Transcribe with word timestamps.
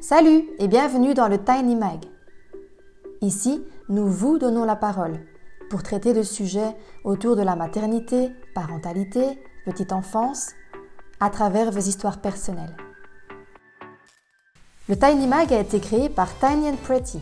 Salut 0.00 0.44
et 0.58 0.68
bienvenue 0.68 1.14
dans 1.14 1.26
le 1.26 1.42
Tiny 1.42 1.74
Mag. 1.74 2.04
Ici, 3.22 3.64
nous 3.88 4.06
vous 4.06 4.38
donnons 4.38 4.64
la 4.64 4.76
parole 4.76 5.24
pour 5.70 5.82
traiter 5.82 6.12
de 6.12 6.22
sujets 6.22 6.76
autour 7.02 7.34
de 7.34 7.40
la 7.40 7.56
maternité, 7.56 8.30
parentalité, 8.54 9.40
petite 9.64 9.92
enfance, 9.92 10.50
à 11.18 11.30
travers 11.30 11.70
vos 11.70 11.80
histoires 11.80 12.20
personnelles. 12.20 12.76
Le 14.90 14.98
Tiny 14.98 15.26
Mag 15.26 15.50
a 15.54 15.60
été 15.60 15.80
créé 15.80 16.10
par 16.10 16.28
Tiny 16.38 16.68
and 16.68 16.76
Pretty. 16.84 17.20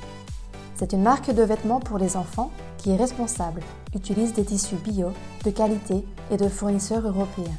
C'est 0.74 0.92
une 0.92 1.02
marque 1.02 1.30
de 1.30 1.44
vêtements 1.44 1.80
pour 1.80 1.98
les 1.98 2.16
enfants 2.16 2.50
qui 2.78 2.90
est 2.90 2.96
responsable, 2.96 3.62
utilise 3.94 4.32
des 4.32 4.44
tissus 4.44 4.76
bio, 4.76 5.12
de 5.44 5.50
qualité 5.50 6.04
et 6.32 6.36
de 6.36 6.48
fournisseurs 6.48 7.06
européens. 7.06 7.56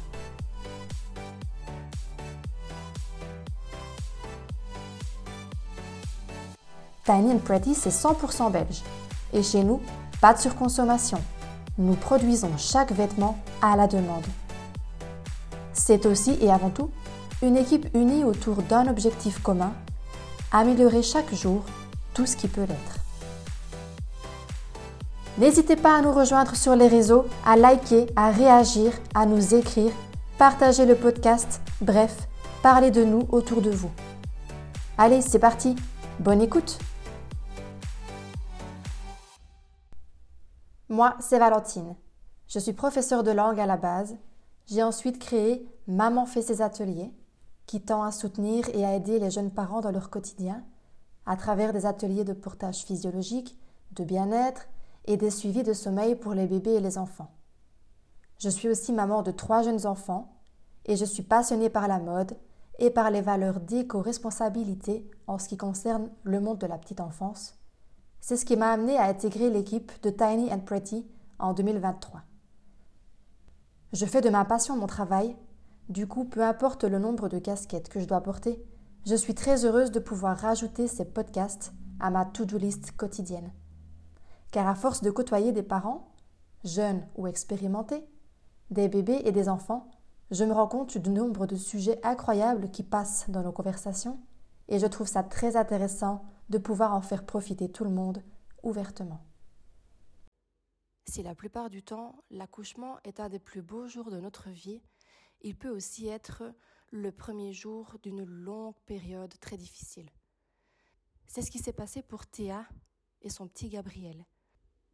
Tiny 7.06 7.32
and 7.32 7.38
Pretty, 7.38 7.74
c'est 7.74 7.90
100% 7.90 8.50
belge. 8.50 8.82
Et 9.32 9.42
chez 9.42 9.62
nous, 9.62 9.80
pas 10.20 10.34
de 10.34 10.40
surconsommation. 10.40 11.22
Nous 11.78 11.94
produisons 11.94 12.50
chaque 12.58 12.90
vêtement 12.90 13.38
à 13.62 13.76
la 13.76 13.86
demande. 13.86 14.24
C'est 15.72 16.04
aussi 16.04 16.36
et 16.40 16.50
avant 16.50 16.70
tout 16.70 16.90
une 17.42 17.56
équipe 17.56 17.86
unie 17.94 18.24
autour 18.24 18.56
d'un 18.56 18.88
objectif 18.88 19.40
commun, 19.40 19.72
améliorer 20.50 21.02
chaque 21.02 21.32
jour 21.32 21.62
tout 22.12 22.26
ce 22.26 22.36
qui 22.36 22.48
peut 22.48 22.62
l'être. 22.62 22.98
N'hésitez 25.38 25.76
pas 25.76 25.98
à 25.98 26.00
nous 26.00 26.12
rejoindre 26.12 26.56
sur 26.56 26.74
les 26.74 26.88
réseaux, 26.88 27.26
à 27.44 27.56
liker, 27.56 28.06
à 28.16 28.30
réagir, 28.30 28.90
à 29.14 29.26
nous 29.26 29.54
écrire, 29.54 29.92
partager 30.38 30.86
le 30.86 30.96
podcast, 30.96 31.60
bref, 31.82 32.26
parlez 32.62 32.90
de 32.90 33.04
nous 33.04 33.28
autour 33.30 33.60
de 33.60 33.70
vous. 33.70 33.90
Allez, 34.98 35.20
c'est 35.20 35.38
parti, 35.38 35.76
bonne 36.18 36.40
écoute 36.40 36.78
Moi, 40.96 41.14
c'est 41.20 41.38
Valentine. 41.38 41.94
Je 42.48 42.58
suis 42.58 42.72
professeure 42.72 43.22
de 43.22 43.30
langue 43.30 43.60
à 43.60 43.66
la 43.66 43.76
base. 43.76 44.16
J'ai 44.64 44.82
ensuite 44.82 45.18
créé 45.18 45.68
Maman 45.86 46.24
fait 46.24 46.40
ses 46.40 46.62
ateliers, 46.62 47.12
qui 47.66 47.82
tend 47.82 48.02
à 48.02 48.10
soutenir 48.10 48.66
et 48.70 48.82
à 48.82 48.94
aider 48.94 49.18
les 49.18 49.30
jeunes 49.30 49.50
parents 49.50 49.82
dans 49.82 49.90
leur 49.90 50.08
quotidien, 50.08 50.64
à 51.26 51.36
travers 51.36 51.74
des 51.74 51.84
ateliers 51.84 52.24
de 52.24 52.32
portage 52.32 52.82
physiologique, 52.84 53.58
de 53.90 54.04
bien-être 54.04 54.68
et 55.04 55.18
des 55.18 55.28
suivis 55.28 55.64
de 55.64 55.74
sommeil 55.74 56.14
pour 56.14 56.32
les 56.32 56.46
bébés 56.46 56.76
et 56.76 56.80
les 56.80 56.96
enfants. 56.96 57.30
Je 58.38 58.48
suis 58.48 58.70
aussi 58.70 58.94
maman 58.94 59.20
de 59.20 59.32
trois 59.32 59.60
jeunes 59.60 59.84
enfants 59.84 60.32
et 60.86 60.96
je 60.96 61.04
suis 61.04 61.22
passionnée 61.22 61.68
par 61.68 61.88
la 61.88 61.98
mode 61.98 62.38
et 62.78 62.88
par 62.88 63.10
les 63.10 63.20
valeurs 63.20 63.60
d'éco-responsabilité 63.60 65.06
en 65.26 65.38
ce 65.38 65.50
qui 65.50 65.58
concerne 65.58 66.08
le 66.22 66.40
monde 66.40 66.56
de 66.56 66.66
la 66.66 66.78
petite 66.78 67.02
enfance 67.02 67.58
c'est 68.20 68.36
ce 68.36 68.44
qui 68.44 68.56
m'a 68.56 68.70
amené 68.70 68.96
à 68.96 69.04
intégrer 69.04 69.50
l'équipe 69.50 69.92
de 70.02 70.10
Tiny 70.10 70.52
and 70.52 70.60
Pretty 70.60 71.06
en 71.38 71.52
2023. 71.52 72.22
Je 73.92 74.06
fais 74.06 74.20
de 74.20 74.30
ma 74.30 74.44
passion 74.44 74.76
mon 74.76 74.86
travail, 74.86 75.36
du 75.88 76.06
coup, 76.08 76.24
peu 76.24 76.42
importe 76.42 76.84
le 76.84 76.98
nombre 76.98 77.28
de 77.28 77.38
casquettes 77.38 77.88
que 77.88 78.00
je 78.00 78.06
dois 78.06 78.20
porter, 78.20 78.60
je 79.06 79.14
suis 79.14 79.34
très 79.34 79.64
heureuse 79.64 79.92
de 79.92 80.00
pouvoir 80.00 80.36
rajouter 80.36 80.88
ces 80.88 81.04
podcasts 81.04 81.72
à 82.00 82.10
ma 82.10 82.24
to-do 82.24 82.58
list 82.58 82.92
quotidienne. 82.96 83.52
Car 84.50 84.66
à 84.66 84.74
force 84.74 85.02
de 85.02 85.10
côtoyer 85.10 85.52
des 85.52 85.62
parents, 85.62 86.12
jeunes 86.64 87.06
ou 87.16 87.28
expérimentés, 87.28 88.04
des 88.70 88.88
bébés 88.88 89.22
et 89.24 89.32
des 89.32 89.48
enfants, 89.48 89.88
je 90.32 90.44
me 90.44 90.52
rends 90.52 90.66
compte 90.66 90.98
du 90.98 91.10
nombre 91.10 91.46
de 91.46 91.54
sujets 91.54 92.00
incroyables 92.04 92.70
qui 92.70 92.82
passent 92.82 93.26
dans 93.28 93.42
nos 93.42 93.52
conversations 93.52 94.18
et 94.68 94.80
je 94.80 94.86
trouve 94.86 95.06
ça 95.06 95.22
très 95.22 95.54
intéressant 95.54 96.24
de 96.48 96.58
pouvoir 96.58 96.94
en 96.94 97.00
faire 97.00 97.26
profiter 97.26 97.70
tout 97.70 97.84
le 97.84 97.90
monde 97.90 98.22
ouvertement. 98.62 99.24
Si 101.08 101.22
la 101.22 101.34
plupart 101.34 101.70
du 101.70 101.82
temps, 101.82 102.24
l'accouchement 102.30 102.98
est 103.04 103.20
un 103.20 103.28
des 103.28 103.38
plus 103.38 103.62
beaux 103.62 103.86
jours 103.86 104.10
de 104.10 104.20
notre 104.20 104.50
vie, 104.50 104.82
il 105.42 105.56
peut 105.56 105.68
aussi 105.68 106.08
être 106.08 106.42
le 106.90 107.12
premier 107.12 107.52
jour 107.52 107.96
d'une 108.02 108.24
longue 108.24 108.74
période 108.86 109.34
très 109.40 109.56
difficile. 109.56 110.10
C'est 111.26 111.42
ce 111.42 111.50
qui 111.50 111.58
s'est 111.58 111.72
passé 111.72 112.02
pour 112.02 112.26
Théa 112.26 112.66
et 113.22 113.30
son 113.30 113.46
petit 113.48 113.68
Gabriel. 113.68 114.24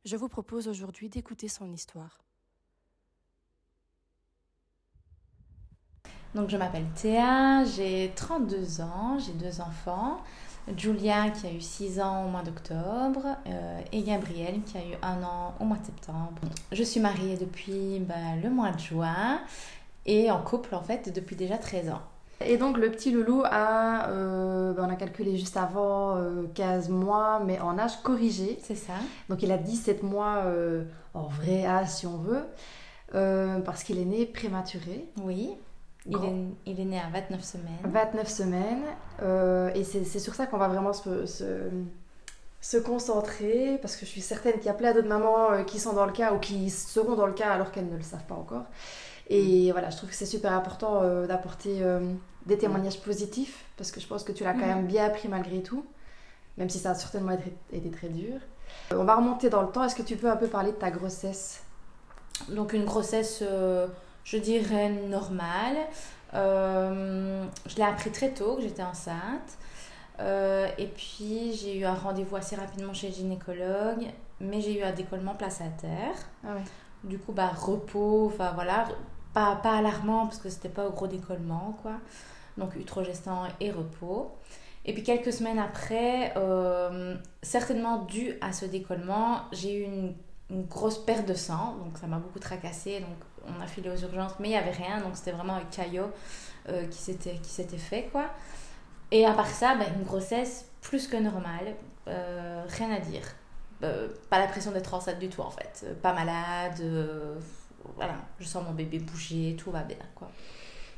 Je 0.04 0.16
vous 0.16 0.28
propose 0.28 0.68
aujourd'hui 0.68 1.08
d'écouter 1.08 1.48
son 1.48 1.70
histoire. 1.70 2.22
Donc 6.34 6.48
je 6.48 6.56
m'appelle 6.56 6.88
Théa, 6.94 7.64
j'ai 7.64 8.10
32 8.16 8.80
ans, 8.80 9.18
j'ai 9.18 9.34
deux 9.34 9.60
enfants. 9.60 10.22
Julia 10.76 11.30
qui 11.30 11.46
a 11.46 11.52
eu 11.52 11.60
6 11.60 12.00
ans 12.00 12.26
au 12.26 12.28
mois 12.28 12.42
d'octobre 12.42 13.36
euh, 13.46 13.80
et 13.92 14.02
Gabriel 14.02 14.60
qui 14.64 14.78
a 14.78 14.80
eu 14.80 14.96
un 15.02 15.22
an 15.22 15.54
au 15.60 15.64
mois 15.64 15.78
de 15.78 15.86
septembre. 15.86 16.40
Je 16.70 16.82
suis 16.82 17.00
mariée 17.00 17.36
depuis 17.36 17.98
bah, 18.00 18.14
le 18.42 18.48
mois 18.48 18.70
de 18.70 18.78
juin 18.78 19.40
et 20.06 20.30
en 20.30 20.40
couple 20.40 20.74
en 20.74 20.82
fait 20.82 21.12
depuis 21.12 21.36
déjà 21.36 21.58
13 21.58 21.90
ans. 21.90 22.02
Et 22.44 22.56
donc 22.56 22.76
le 22.78 22.90
petit 22.90 23.10
loulou 23.10 23.42
a, 23.44 24.08
euh, 24.08 24.72
bah, 24.72 24.84
on 24.86 24.90
a 24.90 24.96
calculé 24.96 25.36
juste 25.36 25.56
avant 25.56 26.16
15 26.54 26.88
euh, 26.88 26.92
mois, 26.92 27.40
mais 27.44 27.60
en 27.60 27.78
âge 27.78 28.00
corrigé. 28.02 28.58
C'est 28.62 28.76
ça. 28.76 28.94
Donc 29.28 29.42
il 29.42 29.50
a 29.52 29.58
17 29.58 30.02
mois 30.02 30.44
en 31.14 31.24
vrai 31.24 31.66
âge 31.66 31.88
si 31.88 32.06
on 32.06 32.18
veut, 32.18 32.44
parce 33.12 33.84
qu'il 33.84 33.98
est 33.98 34.04
né 34.04 34.26
prématuré. 34.26 35.06
Oui. 35.22 35.50
Il 36.06 36.16
est, 36.16 36.72
il 36.72 36.80
est, 36.80 36.84
né 36.84 36.98
à 36.98 37.08
29 37.12 37.44
semaines. 37.44 37.78
29 37.84 38.28
semaines. 38.28 38.84
Euh, 39.22 39.70
et 39.74 39.84
c'est 39.84 40.18
sur 40.18 40.34
ça 40.34 40.46
qu'on 40.46 40.58
va 40.58 40.66
vraiment 40.66 40.92
se, 40.92 41.26
se, 41.26 41.70
se, 42.60 42.76
concentrer, 42.76 43.78
parce 43.80 43.94
que 43.94 44.04
je 44.04 44.10
suis 44.10 44.20
certaine 44.20 44.54
qu'il 44.54 44.66
y 44.66 44.68
a 44.68 44.74
plein 44.74 44.92
d'autres 44.92 45.08
mamans 45.08 45.52
euh, 45.52 45.62
qui 45.62 45.78
sont 45.78 45.92
dans 45.92 46.06
le 46.06 46.12
cas 46.12 46.32
ou 46.32 46.38
qui 46.38 46.70
seront 46.70 47.14
dans 47.14 47.26
le 47.26 47.32
cas 47.32 47.50
alors 47.50 47.70
qu'elles 47.70 47.88
ne 47.88 47.96
le 47.96 48.02
savent 48.02 48.24
pas 48.24 48.34
encore. 48.34 48.64
Et 49.28 49.68
mm. 49.68 49.72
voilà, 49.72 49.90
je 49.90 49.96
trouve 49.96 50.10
que 50.10 50.16
c'est 50.16 50.26
super 50.26 50.52
important 50.52 51.02
euh, 51.02 51.26
d'apporter 51.28 51.82
des 52.46 52.58
témoignages 52.58 53.00
positifs, 53.00 53.64
parce 53.76 53.92
que 53.92 54.00
je 54.00 54.08
pense 54.08 54.24
que 54.24 54.32
tu 54.32 54.42
l'as 54.42 54.54
quand 54.54 54.66
mm. 54.66 54.74
même 54.74 54.86
bien 54.86 55.04
appris 55.04 55.28
malgré 55.28 55.62
tout, 55.62 55.86
même 56.58 56.68
si 56.68 56.80
ça 56.80 56.90
a 56.90 56.94
certainement 56.94 57.32
été, 57.32 57.52
été 57.72 57.90
très 57.90 58.08
dur. 58.08 58.40
on 58.90 59.04
va 59.04 59.14
remonter 59.14 59.50
dans 59.50 59.62
le 59.62 59.68
temps. 59.68 59.84
Est-ce 59.84 59.94
que 59.94 60.02
tu 60.02 60.16
peux 60.16 60.28
un 60.28 60.36
peu 60.36 60.48
parler 60.48 60.72
de 60.72 60.76
ta 60.76 60.90
grossesse? 60.90 61.62
Donc 62.48 62.72
une 62.72 62.86
grossesse 62.86 63.44
je 64.24 64.36
dirais, 64.36 64.88
normale. 64.88 65.76
Euh, 66.34 67.44
je 67.66 67.76
l'ai 67.76 67.82
appris 67.82 68.10
très 68.10 68.30
tôt 68.30 68.56
que 68.56 68.62
j'étais 68.62 68.82
enceinte. 68.82 69.58
Euh, 70.20 70.68
et 70.78 70.86
puis 70.86 71.52
j'ai 71.54 71.78
eu 71.78 71.84
un 71.84 71.94
rendez-vous 71.94 72.36
assez 72.36 72.54
rapidement 72.56 72.92
chez 72.92 73.08
le 73.08 73.14
gynécologue, 73.14 74.06
mais 74.40 74.60
j'ai 74.60 74.78
eu 74.78 74.82
un 74.82 74.92
décollement 74.92 75.34
placentaire. 75.34 76.14
Ah 76.44 76.54
Du 77.04 77.18
coup, 77.18 77.32
bah, 77.32 77.48
repos, 77.48 78.26
enfin 78.26 78.52
voilà, 78.52 78.88
pas, 79.32 79.56
pas 79.56 79.76
alarmant 79.76 80.26
parce 80.26 80.38
que 80.38 80.48
c'était 80.48 80.68
pas 80.68 80.86
au 80.86 80.92
gros 80.92 81.06
décollement, 81.06 81.76
quoi. 81.82 81.94
Donc 82.56 82.76
utrogestant 82.76 83.44
et 83.60 83.70
repos. 83.70 84.30
Et 84.84 84.92
puis 84.92 85.02
quelques 85.02 85.32
semaines 85.32 85.58
après, 85.58 86.34
euh, 86.36 87.16
certainement 87.42 88.04
dû 88.04 88.34
à 88.40 88.52
ce 88.52 88.66
décollement, 88.66 89.42
j'ai 89.52 89.76
eu 89.76 89.82
une, 89.84 90.14
une, 90.50 90.64
grosse 90.64 90.98
perte 90.98 91.26
de 91.26 91.34
sang, 91.34 91.76
donc 91.76 91.98
ça 91.98 92.08
m'a 92.08 92.18
beaucoup 92.18 92.40
tracassé. 92.40 93.00
Donc 93.00 93.16
on 93.46 93.62
a 93.62 93.66
filé 93.66 93.90
aux 93.90 93.96
urgences, 93.96 94.32
mais 94.40 94.48
il 94.48 94.52
n'y 94.52 94.56
avait 94.56 94.70
rien, 94.70 95.00
donc 95.00 95.16
c'était 95.16 95.32
vraiment 95.32 95.56
un 95.56 95.64
caillot 95.64 96.10
euh, 96.68 96.86
qui 96.86 96.98
s'était 96.98 97.78
fait, 97.78 98.08
quoi. 98.12 98.26
Et 99.10 99.26
à 99.26 99.32
part 99.32 99.48
ça, 99.48 99.74
ben, 99.74 99.86
une 99.96 100.04
grossesse 100.04 100.66
plus 100.80 101.06
que 101.06 101.16
normale, 101.16 101.74
euh, 102.08 102.62
rien 102.68 102.90
à 102.92 102.98
dire. 102.98 103.22
Euh, 103.82 104.08
pas 104.30 104.38
l'impression 104.38 104.70
d'être 104.70 104.94
enceinte 104.94 105.18
du 105.18 105.28
tout, 105.28 105.42
en 105.42 105.50
fait. 105.50 105.84
Pas 106.02 106.12
malade, 106.12 106.80
voilà, 107.96 108.14
je 108.38 108.46
sens 108.46 108.64
mon 108.64 108.72
bébé 108.72 108.98
bouger, 108.98 109.56
tout 109.58 109.70
va 109.70 109.82
bien, 109.82 109.96
quoi. 110.14 110.30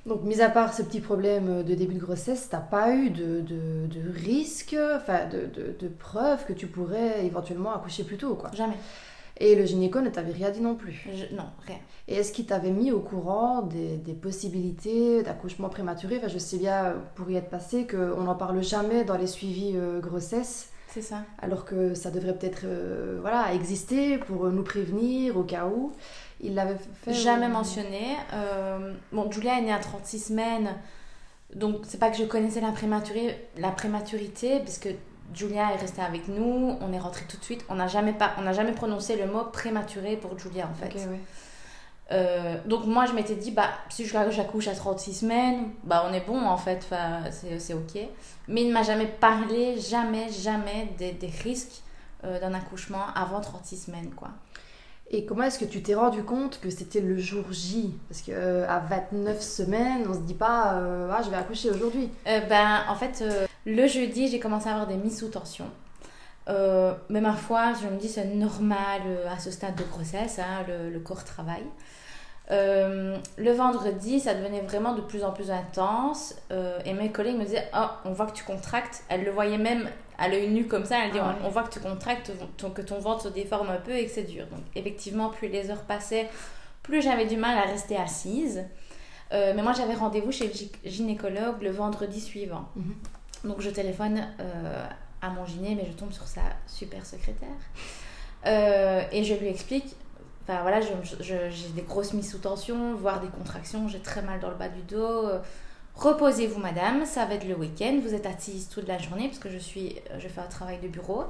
Donc, 0.06 0.22
mis 0.22 0.42
à 0.42 0.50
part 0.50 0.74
ce 0.74 0.82
petit 0.82 1.00
problème 1.00 1.62
de 1.62 1.74
début 1.74 1.94
de 1.94 2.00
grossesse, 2.00 2.48
t'as 2.50 2.58
pas 2.58 2.94
eu 2.94 3.08
de, 3.08 3.40
de, 3.40 3.86
de 3.86 4.10
risque, 4.12 4.76
enfin 4.96 5.24
de, 5.26 5.46
de, 5.46 5.74
de 5.78 5.88
preuves 5.88 6.44
que 6.44 6.52
tu 6.52 6.66
pourrais 6.66 7.24
éventuellement 7.24 7.74
accoucher 7.74 8.04
plus 8.04 8.18
tôt, 8.18 8.34
quoi 8.34 8.50
Jamais. 8.52 8.76
Et 9.38 9.56
le 9.56 9.64
gynéco 9.64 10.00
ne 10.00 10.10
t'avait 10.10 10.32
rien 10.32 10.50
dit 10.50 10.60
non 10.60 10.76
plus 10.76 11.06
Non, 11.32 11.46
rien. 11.66 11.78
Et 12.06 12.16
est-ce 12.16 12.32
qu'il 12.32 12.46
t'avait 12.46 12.70
mis 12.70 12.92
au 12.92 13.00
courant 13.00 13.62
des, 13.62 13.96
des 13.96 14.12
possibilités 14.12 15.22
d'accouchement 15.22 15.68
prématuré? 15.68 16.18
Enfin, 16.18 16.28
Je 16.28 16.38
sais 16.38 16.58
bien, 16.58 16.94
pour 17.14 17.30
y 17.30 17.36
être 17.36 17.48
passé, 17.48 17.86
qu'on 17.86 18.22
n'en 18.22 18.34
parle 18.34 18.62
jamais 18.62 19.04
dans 19.04 19.16
les 19.16 19.26
suivis 19.26 19.72
euh, 19.74 20.00
grossesse. 20.00 20.70
C'est 20.88 21.02
ça. 21.02 21.24
Alors 21.38 21.64
que 21.64 21.94
ça 21.94 22.12
devrait 22.12 22.36
peut-être 22.38 22.62
euh, 22.64 23.18
voilà, 23.20 23.52
exister 23.52 24.18
pour 24.18 24.48
nous 24.50 24.62
prévenir 24.62 25.36
au 25.36 25.42
cas 25.42 25.66
où. 25.66 25.92
Il 26.40 26.54
l'avait 26.54 26.76
fait 27.02 27.12
Jamais 27.12 27.48
mentionné. 27.48 28.16
Euh, 28.32 28.92
bon, 29.10 29.30
Julia 29.30 29.58
est 29.58 29.62
née 29.62 29.72
à 29.72 29.78
36 29.78 30.18
semaines. 30.26 30.74
Donc, 31.54 31.80
c'est 31.84 31.98
pas 31.98 32.10
que 32.10 32.16
je 32.16 32.24
connaissais 32.24 32.60
la, 32.60 32.70
prématurité, 32.70 33.34
la 33.58 33.70
prématurité, 33.70 34.60
puisque 34.60 34.88
Julia 35.34 35.72
est 35.72 35.76
restée 35.76 36.02
avec 36.02 36.28
nous, 36.28 36.76
on 36.80 36.92
est 36.92 36.98
rentré 36.98 37.24
tout 37.28 37.36
de 37.36 37.44
suite. 37.44 37.64
On 37.68 37.74
n'a 37.74 37.88
jamais, 37.88 38.12
pas, 38.12 38.32
on 38.38 38.52
jamais 38.52 38.72
prononcé 38.72 39.16
le 39.16 39.26
mot 39.26 39.44
prématuré 39.44 40.16
pour 40.16 40.38
Julia 40.38 40.68
en 40.70 40.74
fait. 40.74 40.96
Euh, 42.12 42.56
donc 42.66 42.84
moi 42.84 43.06
je 43.06 43.12
m'étais 43.12 43.34
dit 43.34 43.50
bah 43.50 43.70
si 43.88 44.04
j'accouche 44.04 44.68
à 44.68 44.74
36 44.74 45.20
semaines 45.20 45.70
bah 45.84 46.04
on 46.06 46.12
est 46.12 46.20
bon 46.20 46.38
en 46.38 46.58
fait 46.58 46.86
c'est 47.30 47.72
ok 47.72 47.98
mais 48.46 48.60
il 48.60 48.68
ne 48.68 48.74
m'a 48.74 48.82
jamais 48.82 49.06
parlé 49.06 49.80
jamais 49.80 50.30
jamais 50.30 50.92
des, 50.98 51.12
des 51.12 51.28
risques 51.42 51.82
euh, 52.24 52.38
d'un 52.38 52.52
accouchement 52.52 53.06
avant 53.14 53.40
36 53.40 53.86
semaines 53.86 54.10
quoi 54.10 54.28
et 55.10 55.24
comment 55.24 55.44
est-ce 55.44 55.58
que 55.58 55.64
tu 55.64 55.82
t'es 55.82 55.94
rendu 55.94 56.22
compte 56.24 56.60
que 56.60 56.68
c'était 56.68 57.00
le 57.00 57.16
jour 57.16 57.44
J? 57.50 57.94
Parce 58.08 58.20
qu'à 58.20 58.32
euh, 58.32 58.66
à 58.68 58.80
29 58.80 59.40
semaines, 59.40 60.06
on 60.08 60.14
se 60.14 60.20
dit 60.20 60.34
pas 60.34 60.80
ah, 61.12 61.20
je 61.22 61.30
vais 61.30 61.36
accoucher 61.36 61.70
aujourd'hui. 61.70 62.10
ben, 62.24 62.80
en 62.88 62.94
fait, 62.94 63.22
le 63.64 63.86
jeudi, 63.86 64.28
j'ai 64.28 64.40
commencé 64.40 64.68
à 64.68 64.72
avoir 64.72 64.86
des 64.86 64.96
mises 64.96 65.18
sous 65.18 65.28
tension. 65.28 65.66
mais 66.46 67.20
ma 67.20 67.34
foi, 67.34 67.72
je 67.80 67.88
me 67.88 67.98
dis 67.98 68.08
c'est 68.08 68.26
normal 68.26 69.02
à 69.30 69.38
ce 69.38 69.50
stade 69.50 69.76
de 69.76 69.84
grossesse, 69.84 70.38
hein, 70.38 70.64
le, 70.68 70.90
le, 70.90 71.00
corps 71.00 71.24
travaille. 71.24 71.66
Euh, 72.50 73.16
le 73.38 73.52
vendredi, 73.52 74.20
ça 74.20 74.34
devenait 74.34 74.60
vraiment 74.60 74.94
de 74.94 75.00
plus 75.00 75.24
en 75.24 75.32
plus 75.32 75.50
intense. 75.50 76.34
Euh, 76.50 76.78
et 76.84 76.92
mes 76.92 77.10
collègues 77.10 77.36
me 77.36 77.44
disaient 77.44 77.68
Oh, 77.74 77.86
on 78.04 78.12
voit 78.12 78.26
que 78.26 78.36
tu 78.36 78.44
contractes. 78.44 79.02
Elle 79.08 79.24
le 79.24 79.30
voyait 79.30 79.58
même 79.58 79.88
à 80.18 80.28
l'œil 80.28 80.48
nu 80.48 80.66
comme 80.66 80.84
ça. 80.84 81.04
Elle 81.04 81.12
dit 81.12 81.18
ah 81.20 81.36
on, 81.44 81.48
voit 81.48 81.62
que 81.62 81.72
tu 81.72 81.80
contractes, 81.80 82.32
que 82.74 82.82
ton 82.82 82.98
ventre 82.98 83.22
se 83.22 83.28
déforme 83.28 83.70
un 83.70 83.80
peu 83.80 83.92
et 83.92 84.04
que 84.04 84.10
c'est 84.10 84.24
dur. 84.24 84.46
Donc, 84.46 84.60
effectivement, 84.74 85.30
plus 85.30 85.48
les 85.48 85.70
heures 85.70 85.84
passaient, 85.84 86.28
plus 86.82 87.02
j'avais 87.02 87.26
du 87.26 87.36
mal 87.36 87.56
à 87.56 87.62
rester 87.62 87.96
assise. 87.96 88.64
Euh, 89.32 89.54
mais 89.56 89.62
moi, 89.62 89.72
j'avais 89.72 89.94
rendez-vous 89.94 90.30
chez 90.30 90.48
le 90.48 90.90
gynécologue 90.90 91.62
le 91.62 91.70
vendredi 91.70 92.20
suivant. 92.20 92.68
Mhm. 92.76 92.94
Donc, 93.44 93.60
je 93.60 93.70
téléphone 93.70 94.26
à 95.22 95.30
mon 95.30 95.44
gyné, 95.46 95.74
mais 95.74 95.86
je 95.86 95.92
tombe 95.92 96.12
sur 96.12 96.26
sa 96.26 96.42
super 96.66 97.04
secrétaire. 97.06 97.48
et 98.46 99.24
je 99.24 99.34
lui 99.34 99.48
explique 99.48 99.96
Enfin 100.46 100.60
voilà, 100.60 100.80
j'ai 100.82 101.68
des 101.74 101.82
grosses 101.82 102.12
mises 102.12 102.30
sous 102.30 102.38
tension, 102.38 102.94
voire 102.94 103.18
des 103.20 103.28
contractions, 103.28 103.88
j'ai 103.88 104.00
très 104.00 104.20
mal 104.20 104.40
dans 104.40 104.50
le 104.50 104.56
bas 104.56 104.68
du 104.68 104.82
dos. 104.82 105.26
Reposez-vous 105.94 106.58
madame, 106.58 107.06
ça 107.06 107.24
va 107.24 107.34
être 107.34 107.46
le 107.46 107.54
week-end, 107.54 108.00
vous 108.02 108.14
êtes 108.14 108.26
assise 108.26 108.68
toute 108.68 108.88
la 108.88 108.98
journée 108.98 109.28
parce 109.28 109.38
que 109.38 109.48
je, 109.48 109.58
suis, 109.58 109.96
je 110.18 110.28
fais 110.28 110.40
un 110.40 110.48
travail 110.48 110.80
de 110.80 110.88
bureau. 110.88 111.24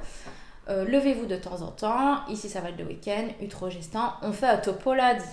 Euh, 0.68 0.86
levez-vous 0.86 1.26
de 1.26 1.36
temps 1.36 1.60
en 1.60 1.70
temps, 1.70 2.26
ici 2.28 2.48
ça 2.48 2.62
va 2.62 2.70
être 2.70 2.78
le 2.78 2.86
week-end, 2.86 3.28
utrogestant, 3.42 4.14
on 4.22 4.32
fait 4.32 4.46
un 4.46 4.56
topo 4.56 4.94
lundi. 4.94 5.24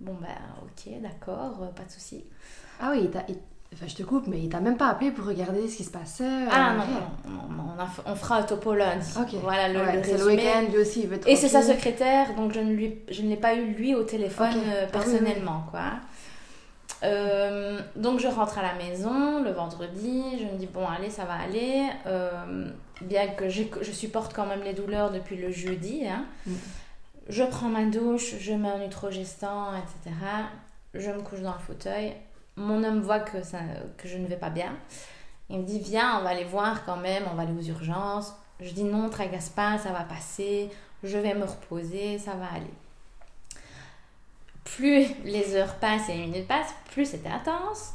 Bon 0.00 0.14
ben 0.14 0.28
ok, 0.62 1.02
d'accord, 1.02 1.62
euh, 1.62 1.66
pas 1.68 1.84
de 1.84 1.90
souci. 1.90 2.24
Ah 2.80 2.92
oui, 2.92 3.10
Enfin, 3.74 3.86
je 3.88 3.96
te 3.96 4.04
coupe, 4.04 4.28
mais 4.28 4.38
il 4.38 4.48
t'a 4.48 4.60
même 4.60 4.76
pas 4.76 4.88
appelé 4.88 5.10
pour 5.10 5.26
regarder 5.26 5.66
ce 5.68 5.76
qui 5.76 5.84
se 5.84 5.90
passait. 5.90 6.46
Ah 6.50 6.74
non, 6.74 7.32
non, 7.32 7.86
on, 8.06 8.14
fera 8.14 8.36
un 8.36 8.42
topo 8.42 8.72
lundi. 8.72 9.08
Ok. 9.20 9.34
Voilà 9.42 9.68
le, 9.68 9.80
C'est 10.04 10.16
le 10.16 10.26
week-end, 10.26 10.70
lui 10.70 10.78
aussi, 10.78 11.00
il 11.02 11.08
veut 11.08 11.18
Et 11.26 11.34
c'est 11.34 11.48
sa 11.48 11.62
secrétaire, 11.62 12.34
donc 12.36 12.52
je 12.52 12.60
ne, 12.60 12.72
lui, 12.72 12.98
je 13.10 13.22
ne 13.22 13.28
l'ai 13.28 13.36
pas 13.36 13.54
eu 13.54 13.64
lui 13.64 13.96
au 13.96 14.04
téléphone 14.04 14.54
euh, 14.66 14.84
ah 14.86 14.92
personnellement, 14.92 15.66
quoi. 15.70 15.90
Euh, 17.02 17.80
donc 17.96 18.20
je 18.20 18.28
rentre 18.28 18.58
à 18.58 18.62
la 18.62 18.74
maison 18.74 19.42
le 19.42 19.50
vendredi, 19.50 20.22
je 20.38 20.44
me 20.44 20.58
dis 20.58 20.66
bon 20.66 20.86
allez 20.86 21.10
ça 21.10 21.24
va 21.24 21.34
aller, 21.34 21.86
euh, 22.06 22.70
bien 23.02 23.28
que 23.28 23.48
je 23.50 23.92
supporte 23.92 24.32
quand 24.32 24.46
même 24.46 24.62
les 24.62 24.72
douleurs 24.72 25.10
depuis 25.10 25.36
le 25.36 25.50
jeudi. 25.50 26.06
Hein. 26.06 26.24
Mm. 26.46 26.52
Je 27.28 27.42
prends 27.42 27.68
ma 27.68 27.84
douche, 27.84 28.36
je 28.38 28.52
mets 28.52 28.68
un 28.68 28.84
utrogestant, 28.84 29.72
etc. 29.76 30.16
Je 30.94 31.10
me 31.10 31.20
couche 31.20 31.40
dans 31.40 31.52
le 31.52 31.58
fauteuil, 31.58 32.14
mon 32.56 32.84
homme 32.84 33.00
voit 33.00 33.20
que, 33.20 33.42
ça, 33.42 33.58
que 33.96 34.08
je 34.08 34.16
ne 34.16 34.26
vais 34.26 34.36
pas 34.36 34.50
bien. 34.50 34.72
Il 35.50 35.60
me 35.60 35.64
dit 35.64 35.80
Viens, 35.80 36.18
on 36.18 36.22
va 36.22 36.30
aller 36.30 36.44
voir 36.44 36.84
quand 36.84 36.96
même, 36.96 37.24
on 37.30 37.34
va 37.34 37.42
aller 37.42 37.52
aux 37.52 37.62
urgences. 37.62 38.34
Je 38.60 38.70
dis 38.70 38.84
Non, 38.84 39.08
tracasse 39.08 39.50
pas, 39.50 39.78
ça 39.78 39.90
va 39.90 40.04
passer, 40.04 40.70
je 41.02 41.18
vais 41.18 41.34
me 41.34 41.44
reposer, 41.44 42.18
ça 42.18 42.32
va 42.34 42.46
aller. 42.54 42.72
Plus 44.64 45.06
les 45.24 45.54
heures 45.56 45.74
passent 45.74 46.08
et 46.08 46.14
les 46.14 46.26
minutes 46.26 46.48
passent, 46.48 46.74
plus 46.90 47.06
c'était 47.06 47.28
intense. 47.28 47.92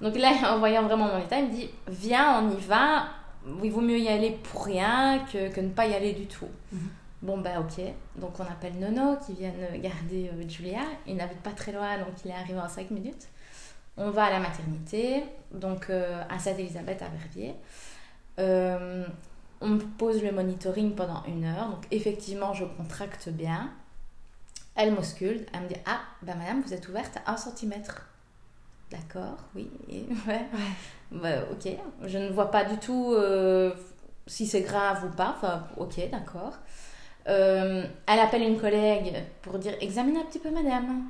Donc 0.00 0.16
là, 0.16 0.32
en 0.54 0.58
voyant 0.58 0.82
vraiment 0.82 1.06
mon 1.06 1.18
état, 1.18 1.38
il 1.38 1.46
me 1.46 1.52
dit 1.52 1.70
Viens, 1.88 2.42
on 2.42 2.50
y 2.50 2.60
va. 2.60 3.06
Il 3.62 3.70
vaut 3.70 3.80
mieux 3.80 3.98
y 3.98 4.08
aller 4.08 4.32
pour 4.52 4.64
rien 4.64 5.24
que, 5.32 5.48
que 5.48 5.60
ne 5.60 5.68
pas 5.68 5.86
y 5.86 5.94
aller 5.94 6.12
du 6.14 6.26
tout. 6.26 6.48
Mhm. 6.72 6.88
Bon, 7.22 7.38
bah 7.38 7.60
ok. 7.60 7.84
Donc 8.16 8.38
on 8.38 8.42
appelle 8.42 8.78
Nono 8.78 9.16
qui 9.24 9.34
vient 9.34 9.52
garder 9.76 10.30
euh, 10.32 10.48
Julia. 10.48 10.80
Il 11.06 11.16
n'habite 11.16 11.40
pas 11.42 11.50
très 11.50 11.72
loin, 11.72 11.98
donc 11.98 12.08
il 12.24 12.30
est 12.30 12.34
arrivé 12.34 12.58
en 12.58 12.68
5 12.68 12.90
minutes. 12.90 13.28
On 13.98 14.10
va 14.10 14.24
à 14.24 14.30
la 14.30 14.40
maternité, 14.40 15.24
donc 15.52 15.88
euh, 15.88 16.22
à 16.28 16.38
Sainte-Élisabeth 16.38 17.00
à 17.00 17.08
Verviers. 17.08 17.54
Euh, 18.38 19.06
on 19.62 19.78
pose 19.78 20.22
le 20.22 20.32
monitoring 20.32 20.94
pendant 20.94 21.24
une 21.24 21.44
heure. 21.44 21.70
Donc 21.70 21.86
effectivement, 21.90 22.52
je 22.52 22.64
contracte 22.64 23.30
bien. 23.30 23.70
Elle 24.74 24.92
m'ausculte. 24.92 25.48
Elle 25.54 25.62
me 25.62 25.68
dit 25.68 25.80
Ah, 25.86 26.00
ben 26.22 26.36
madame, 26.36 26.60
vous 26.60 26.74
êtes 26.74 26.86
ouverte 26.88 27.16
à 27.24 27.32
1 27.32 27.36
cm. 27.38 27.72
D'accord, 28.90 29.38
oui. 29.54 29.70
ouais. 30.28 30.46
Bah, 31.10 31.44
ok. 31.50 31.72
Je 32.04 32.18
ne 32.18 32.28
vois 32.28 32.50
pas 32.50 32.64
du 32.64 32.76
tout 32.76 33.14
euh, 33.14 33.72
si 34.26 34.46
c'est 34.46 34.60
grave 34.60 35.06
ou 35.06 35.16
pas. 35.16 35.34
Enfin, 35.38 35.66
ok, 35.78 36.10
d'accord. 36.10 36.58
elle 37.24 37.88
appelle 38.06 38.42
une 38.42 38.60
collègue 38.60 39.24
pour 39.40 39.58
dire 39.58 39.74
Examine 39.80 40.18
un 40.18 40.24
petit 40.24 40.38
peu 40.38 40.50
madame. 40.50 41.04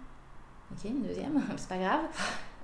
Ok, 0.70 0.84
une 0.84 1.02
deuxième, 1.02 1.42
c'est 1.56 1.68
pas 1.68 1.78
grave. 1.78 2.02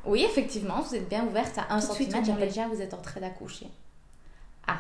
Oui, 0.05 0.25
effectivement, 0.25 0.81
vous 0.81 0.95
êtes 0.95 1.09
bien 1.09 1.25
ouverte 1.25 1.59
à 1.59 1.75
1 1.75 1.81
cm. 1.81 2.25
J'appelle 2.25 2.49
déjà, 2.49 2.67
vous 2.67 2.81
êtes 2.81 2.95
en 2.95 2.99
train 3.01 3.21
d'accoucher. 3.21 3.69
Ah. 4.67 4.79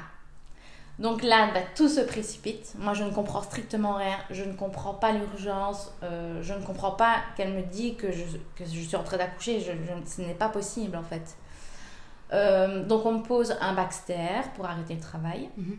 Donc 0.98 1.22
là, 1.22 1.50
bah, 1.52 1.60
tout 1.74 1.88
se 1.88 2.00
précipite. 2.00 2.74
Moi, 2.78 2.94
je 2.94 3.04
ne 3.04 3.10
comprends 3.10 3.42
strictement 3.42 3.94
rien. 3.94 4.16
Je 4.30 4.44
ne 4.44 4.52
comprends 4.52 4.94
pas 4.94 5.12
l'urgence. 5.12 5.92
Euh, 6.02 6.42
je 6.42 6.54
ne 6.54 6.62
comprends 6.62 6.92
pas 6.92 7.16
qu'elle 7.36 7.52
me 7.52 7.62
dit 7.62 7.94
que 7.94 8.10
je, 8.10 8.24
que 8.56 8.64
je 8.64 8.80
suis 8.80 8.96
en 8.96 9.04
train 9.04 9.16
d'accoucher. 9.16 9.60
Je, 9.60 9.72
ce 10.10 10.22
n'est 10.22 10.34
pas 10.34 10.48
possible, 10.48 10.96
en 10.96 11.04
fait. 11.04 11.36
Euh, 12.32 12.84
donc, 12.84 13.06
on 13.06 13.12
me 13.12 13.22
pose 13.22 13.56
un 13.60 13.74
Baxter 13.74 14.40
pour 14.56 14.66
arrêter 14.66 14.94
le 14.94 15.00
travail. 15.00 15.48
Mhm. 15.56 15.78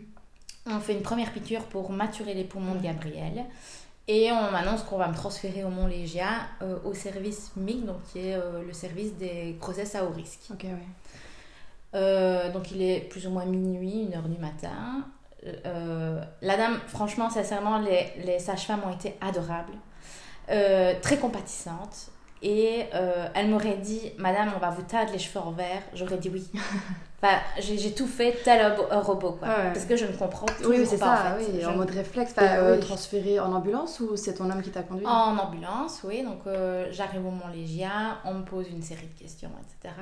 On 0.66 0.80
fait 0.80 0.94
une 0.94 1.02
première 1.02 1.30
piqûre 1.30 1.64
pour 1.64 1.90
maturer 1.90 2.32
les 2.32 2.44
poumons 2.44 2.74
de 2.74 2.80
Gabriel. 2.80 3.44
Et 4.06 4.30
on 4.30 4.50
m'annonce 4.50 4.82
qu'on 4.82 4.98
va 4.98 5.08
me 5.08 5.14
transférer 5.14 5.64
au 5.64 5.70
Mont 5.70 5.86
Légia 5.86 6.28
euh, 6.60 6.76
au 6.84 6.92
service 6.92 7.52
MIG, 7.56 7.86
donc 7.86 8.02
qui 8.12 8.18
est 8.18 8.34
euh, 8.34 8.62
le 8.62 8.72
service 8.74 9.14
des 9.14 9.56
grossesses 9.58 9.94
à 9.94 10.04
haut 10.04 10.10
risque. 10.10 10.50
Ouais. 10.50 10.68
Euh, 11.94 12.52
donc 12.52 12.70
il 12.70 12.82
est 12.82 13.00
plus 13.00 13.26
ou 13.26 13.30
moins 13.30 13.46
minuit, 13.46 14.02
une 14.02 14.14
heure 14.14 14.28
du 14.28 14.38
matin. 14.38 15.04
la 16.42 16.56
dame, 16.56 16.78
franchement, 16.88 17.30
sincèrement, 17.30 17.78
les, 17.78 18.12
les 18.24 18.38
sages-femmes 18.38 18.82
ont 18.84 18.92
été 18.92 19.16
adorables, 19.22 19.72
très 20.46 21.18
compatissantes. 21.18 22.10
Et 22.46 22.84
elle 23.34 23.48
m'aurait 23.48 23.78
dit, 23.78 24.12
Madame, 24.18 24.52
on 24.54 24.58
va 24.58 24.70
vous 24.70 24.82
tadre 24.82 25.10
les 25.12 25.18
cheveux 25.18 25.40
en 25.40 25.50
vert. 25.50 25.82
J'aurais 25.94 26.18
dit 26.18 26.28
oui. 26.28 26.46
j'ai 27.58 27.92
tout 27.92 28.06
fait 28.06 28.36
tel 28.44 28.74
un 28.90 29.00
robot, 29.00 29.32
quoi. 29.32 29.48
Parce 29.48 29.84
que 29.84 29.96
je 29.96 30.06
ne 30.06 30.12
comprends 30.12 30.46
toujours 30.46 30.72
oui, 30.72 30.86
c'est 30.86 30.96
ça, 30.96 31.36
Oui, 31.38 31.64
en 31.64 31.76
mode 31.76 31.90
réflexe. 31.90 32.34
Euh, 32.38 32.78
transféré 32.78 33.40
en 33.40 33.52
ambulance 33.52 34.00
ou 34.00 34.16
c'est 34.16 34.34
ton 34.34 34.50
homme 34.50 34.62
qui 34.62 34.70
t'a 34.70 34.82
conduit? 34.82 35.06
En 35.06 35.36
ambulance, 35.36 36.02
oui. 36.04 36.22
Donc, 36.22 36.46
euh, 36.46 36.86
j'arrive 36.90 37.26
au 37.26 37.30
Mont-Légia, 37.30 38.18
on 38.24 38.34
me 38.34 38.44
pose 38.44 38.68
une 38.68 38.82
série 38.82 39.06
de 39.06 39.18
questions, 39.18 39.50
etc. 39.60 39.94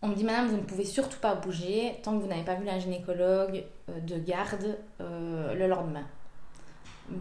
On 0.00 0.08
me 0.08 0.14
dit, 0.14 0.24
madame, 0.24 0.48
vous 0.48 0.56
ne 0.56 0.62
pouvez 0.62 0.84
surtout 0.84 1.18
pas 1.20 1.34
bouger 1.34 2.00
tant 2.02 2.16
que 2.16 2.22
vous 2.22 2.28
n'avez 2.28 2.42
pas 2.42 2.54
vu 2.54 2.64
la 2.64 2.78
gynécologue 2.78 3.64
euh, 3.88 4.00
de 4.00 4.16
garde 4.18 4.78
le 5.00 5.66
lendemain. 5.66 6.04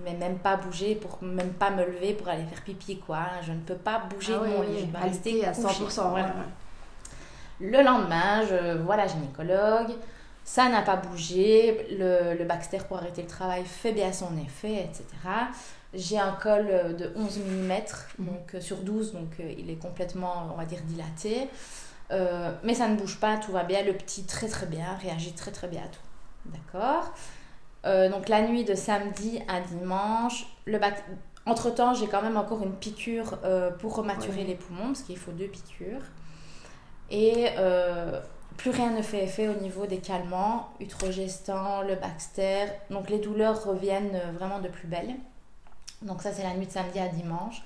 Mais 0.03 0.13
même 0.13 0.37
pas 0.37 0.55
bouger, 0.55 0.95
pour 0.95 1.21
même 1.21 1.53
pas 1.53 1.69
me 1.71 1.85
lever 1.85 2.13
pour 2.13 2.29
aller 2.29 2.45
faire 2.45 2.61
pipi, 2.61 2.99
quoi. 2.99 3.25
Je 3.41 3.51
ne 3.51 3.59
peux 3.59 3.75
pas 3.75 4.03
bouger 4.09 4.33
ah 4.39 4.43
de 4.43 4.49
mon 4.49 4.61
lit. 4.61 4.79
Je 4.79 4.85
vais 4.85 4.97
rester 4.97 5.45
à 5.45 5.51
100%. 5.51 6.31
Le 7.59 7.83
lendemain, 7.83 8.41
je 8.49 8.77
vois 8.79 8.95
la 8.95 9.07
gynécologue. 9.07 9.91
Ça 10.43 10.69
n'a 10.69 10.81
pas 10.81 10.95
bougé. 10.95 11.87
Le, 11.99 12.37
le, 12.37 12.45
Baxter 12.45 12.79
pour 12.87 12.97
arrêter 12.97 13.21
le 13.21 13.27
travail 13.27 13.63
fait 13.65 13.91
bien 13.91 14.11
son 14.11 14.35
effet, 14.37 14.85
etc. 14.85 15.05
J'ai 15.93 16.17
un 16.17 16.31
col 16.31 16.67
de 16.67 17.11
11 17.15 17.39
mm, 17.39 17.67
mhm. 17.67 18.25
donc 18.25 18.55
euh, 18.55 18.61
sur 18.61 18.77
12, 18.77 19.11
donc 19.11 19.39
euh, 19.39 19.53
il 19.57 19.69
est 19.69 19.75
complètement, 19.75 20.49
on 20.53 20.57
va 20.57 20.65
dire, 20.65 20.79
dilaté. 20.83 21.49
Euh, 22.11 22.51
mais 22.63 22.73
ça 22.73 22.87
ne 22.87 22.95
bouge 22.95 23.19
pas, 23.19 23.37
tout 23.37 23.51
va 23.51 23.63
bien. 23.63 23.83
Le 23.83 23.93
petit, 23.93 24.23
très 24.23 24.47
très 24.47 24.65
bien, 24.65 24.95
réagit 25.01 25.33
très 25.33 25.51
très 25.51 25.67
bien 25.67 25.81
à 25.81 25.87
tout. 25.87 25.99
D'accord? 26.45 27.13
Donc 27.83 28.29
la 28.29 28.41
nuit 28.41 28.63
de 28.63 28.75
samedi 28.75 29.41
à 29.47 29.59
dimanche, 29.59 30.45
le 30.65 30.79
entre-temps, 31.45 31.95
j'ai 31.95 32.07
quand 32.07 32.21
même 32.21 32.37
encore 32.37 32.61
une 32.61 32.73
piqûre 32.73 33.39
pour 33.79 33.95
rematurer 33.95 34.43
les 34.43 34.55
poumons, 34.55 34.87
parce 34.87 35.01
qu'il 35.01 35.17
faut 35.17 35.31
deux 35.31 35.47
piqûres. 35.47 36.03
Et 37.09 37.49
euh, 37.57 38.21
plus 38.55 38.71
rien 38.71 38.91
ne 38.91 39.01
fait 39.01 39.25
effet 39.25 39.49
au 39.49 39.55
niveau 39.55 39.85
des 39.85 39.97
calmants, 39.97 40.69
utrogestan, 40.79 41.81
le 41.81 41.95
Baxter. 41.95 42.67
Donc 42.89 43.09
les 43.09 43.19
douleurs 43.19 43.65
reviennent 43.65 44.15
euh, 44.15 44.31
vraiment 44.31 44.59
de 44.59 44.69
plus 44.69 44.87
belle. 44.87 45.15
Donc 46.01 46.21
ça 46.21 46.31
c'est 46.31 46.43
la 46.43 46.53
nuit 46.53 46.67
de 46.67 46.71
samedi 46.71 46.99
à 46.99 47.09
dimanche. 47.09 47.63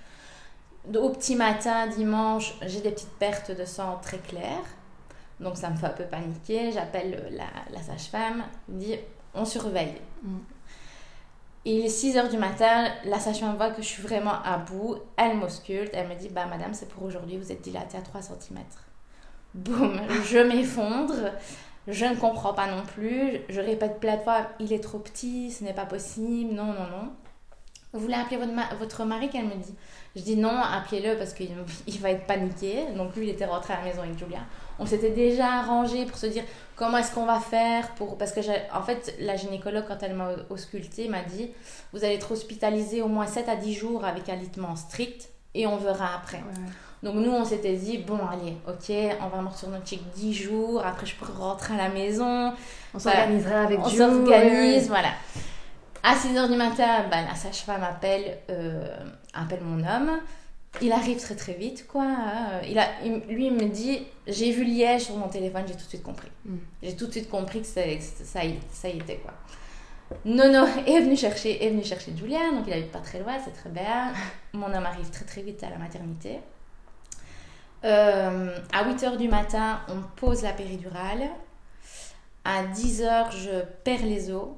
Au 0.95 1.09
petit 1.09 1.35
matin, 1.35 1.87
dimanche, 1.87 2.55
j'ai 2.63 2.81
des 2.81 2.91
petites 2.91 3.17
pertes 3.19 3.51
de 3.51 3.65
sang 3.65 3.99
très 4.01 4.17
claires. 4.17 4.65
Donc 5.39 5.57
ça 5.57 5.69
me 5.69 5.75
fait 5.75 5.87
un 5.87 5.89
peu 5.89 6.05
paniquer. 6.05 6.71
J'appelle 6.71 7.29
la, 7.31 7.45
la 7.71 7.83
sage-femme, 7.83 8.43
dit 8.67 8.95
on 9.35 9.45
surveille. 9.45 9.95
Mm. 10.23 10.37
Il 11.67 11.83
est 11.83 11.89
6 11.89 12.17
heures 12.17 12.29
du 12.29 12.37
matin, 12.37 12.89
la 13.05 13.19
sage-femme 13.19 13.55
voit 13.55 13.71
que 13.71 13.81
je 13.81 13.87
suis 13.87 14.03
vraiment 14.03 14.39
à 14.43 14.57
bout. 14.57 14.97
Elle 15.17 15.37
m'ausculte, 15.37 15.89
elle 15.93 16.07
me 16.07 16.13
dit 16.13 16.29
Bah, 16.29 16.45
madame, 16.45 16.73
c'est 16.73 16.87
pour 16.87 17.03
aujourd'hui, 17.03 17.37
vous 17.37 17.51
êtes 17.51 17.61
dilatée 17.61 17.97
à 17.97 18.01
3 18.01 18.21
cm. 18.21 18.59
Boum, 19.55 19.99
je 20.25 20.37
m'effondre. 20.37 21.31
Je 21.87 22.05
ne 22.05 22.15
comprends 22.15 22.53
pas 22.53 22.67
non 22.67 22.83
plus. 22.83 23.39
Je 23.49 23.61
répète 23.61 23.99
plein 23.99 24.17
de 24.17 24.21
fois 24.21 24.47
Il 24.59 24.73
est 24.73 24.83
trop 24.83 24.99
petit, 24.99 25.51
ce 25.51 25.63
n'est 25.63 25.73
pas 25.73 25.85
possible. 25.85 26.53
Non, 26.53 26.65
non, 26.65 26.87
non. 26.91 27.11
Vous 27.95 28.01
voulez 28.01 28.15
appeler 28.15 28.37
votre, 28.37 28.51
votre 28.77 29.05
mari 29.05 29.29
qu'elle 29.29 29.45
me 29.45 29.55
dit 29.55 29.73
Je 30.17 30.21
dis 30.21 30.35
non, 30.35 30.51
appelez-le 30.61 31.17
parce 31.17 31.33
qu'il 31.33 31.49
il 31.87 31.99
va 31.99 32.11
être 32.11 32.27
paniqué. 32.27 32.87
Donc 32.95 33.15
lui, 33.15 33.27
il 33.27 33.29
était 33.29 33.45
rentré 33.45 33.73
à 33.73 33.77
la 33.79 33.85
maison 33.85 34.01
avec 34.01 34.19
Julia. 34.19 34.39
On 34.79 34.85
s'était 34.85 35.11
déjà 35.11 35.47
arrangé 35.47 36.05
pour 36.05 36.17
se 36.17 36.25
dire 36.25 36.43
comment 36.75 36.97
est-ce 36.97 37.13
qu'on 37.13 37.25
va 37.25 37.39
faire 37.39 37.89
pour 37.95 38.17
parce 38.17 38.33
que 38.33 38.41
en 38.73 38.83
fait 38.83 39.15
la 39.21 39.37
gynécologue 39.37 39.85
quand 39.87 39.97
elle 40.01 40.13
m'a 40.13 40.31
ausculté 40.49 41.07
m'a 41.07 41.21
dit 41.21 41.49
vous 41.93 42.03
allez 42.03 42.15
être 42.15 42.31
hospitalisé 42.31 43.01
au 43.01 43.07
moins 43.07 43.25
7 43.25 43.47
à 43.47 43.55
10 43.55 43.73
jours 43.73 44.03
avec 44.03 44.27
alitement 44.27 44.75
strict 44.75 45.29
et 45.53 45.65
on 45.65 45.77
verra 45.77 46.15
après. 46.17 46.43
Donc 47.03 47.15
nous 47.15 47.31
on 47.31 47.45
s'était 47.45 47.75
dit 47.75 47.99
bon 47.99 48.19
allez 48.27 48.57
ok 48.67 49.17
on 49.21 49.27
va 49.29 49.41
mort 49.41 49.57
sur 49.57 49.69
notre 49.69 49.87
chic 49.87 50.01
10 50.15 50.33
jours 50.33 50.85
après 50.85 51.05
je 51.05 51.15
peux 51.15 51.31
rentrer 51.31 51.75
à 51.75 51.77
la 51.77 51.89
maison. 51.89 52.51
On 52.93 52.99
s'organisera 52.99 53.61
avec 53.61 53.79
On 53.79 53.87
s'organise 53.87 54.89
voilà. 54.89 55.11
À 56.07 56.13
6h 56.13 56.51
du 56.51 56.55
matin, 56.55 57.07
bah, 57.09 57.23
la 57.27 57.33
sage-femme 57.33 57.81
appelle, 57.81 58.37
euh, 58.51 58.95
appelle 59.33 59.61
mon 59.61 59.79
homme. 59.79 60.19
Il 60.79 60.91
arrive 60.91 61.19
très 61.19 61.35
très 61.35 61.53
vite, 61.53 61.87
quoi. 61.87 62.03
Hein. 62.03 62.61
Il 62.69 62.77
a, 62.77 62.89
lui, 63.27 63.47
il 63.47 63.53
me 63.53 63.67
dit 63.69 64.05
J'ai 64.27 64.51
vu 64.51 64.63
Liège 64.63 65.05
sur 65.05 65.17
mon 65.17 65.29
téléphone, 65.29 65.63
j'ai 65.65 65.73
tout 65.73 65.83
de 65.83 65.89
suite 65.89 66.03
compris. 66.03 66.27
Mm. 66.45 66.57
J'ai 66.83 66.95
tout 66.95 67.07
de 67.07 67.11
suite 67.11 67.27
compris 67.27 67.61
que, 67.61 67.67
ça, 67.67 67.87
y, 67.87 67.99
ça 68.71 68.87
y 68.87 68.97
était, 68.99 69.17
quoi. 69.17 69.33
Nono 70.25 70.67
est 70.85 70.99
venu 70.99 71.17
chercher, 71.17 71.65
est 71.65 71.71
venu 71.71 71.83
chercher 71.83 72.15
Julien, 72.15 72.51
donc 72.51 72.65
il 72.67 72.73
habite 72.73 72.91
pas 72.91 72.99
très 72.99 73.17
loin, 73.17 73.37
c'est 73.43 73.53
très 73.53 73.71
bien. 73.71 74.13
Mon 74.53 74.67
homme 74.67 74.85
arrive 74.85 75.09
très 75.09 75.25
très 75.25 75.41
vite 75.41 75.63
à 75.63 75.71
la 75.71 75.79
maternité. 75.79 76.39
Euh, 77.83 78.55
à 78.71 78.83
8h 78.83 79.17
du 79.17 79.27
matin, 79.27 79.79
on 79.87 80.03
pose 80.17 80.43
la 80.43 80.53
péridurale. 80.53 81.29
À 82.43 82.63
10h, 82.63 83.31
je 83.31 83.63
perds 83.83 84.05
les 84.05 84.29
os. 84.29 84.49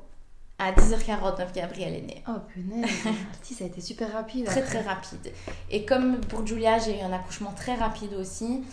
À 0.60 0.72
10h49, 0.72 1.54
Gabriel 1.54 1.94
est 1.94 2.02
né. 2.02 2.24
Oh 2.28 2.40
punaise, 2.52 2.90
ça 3.44 3.64
a 3.64 3.68
été 3.68 3.80
super 3.80 4.12
rapide. 4.12 4.46
très 4.46 4.64
très 4.64 4.82
rapide. 4.82 5.32
Et 5.70 5.86
comme 5.86 6.20
pour 6.22 6.46
Julia, 6.46 6.80
j'ai 6.80 7.00
eu 7.00 7.02
un 7.02 7.14
accouchement 7.14 7.54
très 7.56 7.76
rapide 7.76 8.16
aussi. 8.16 8.64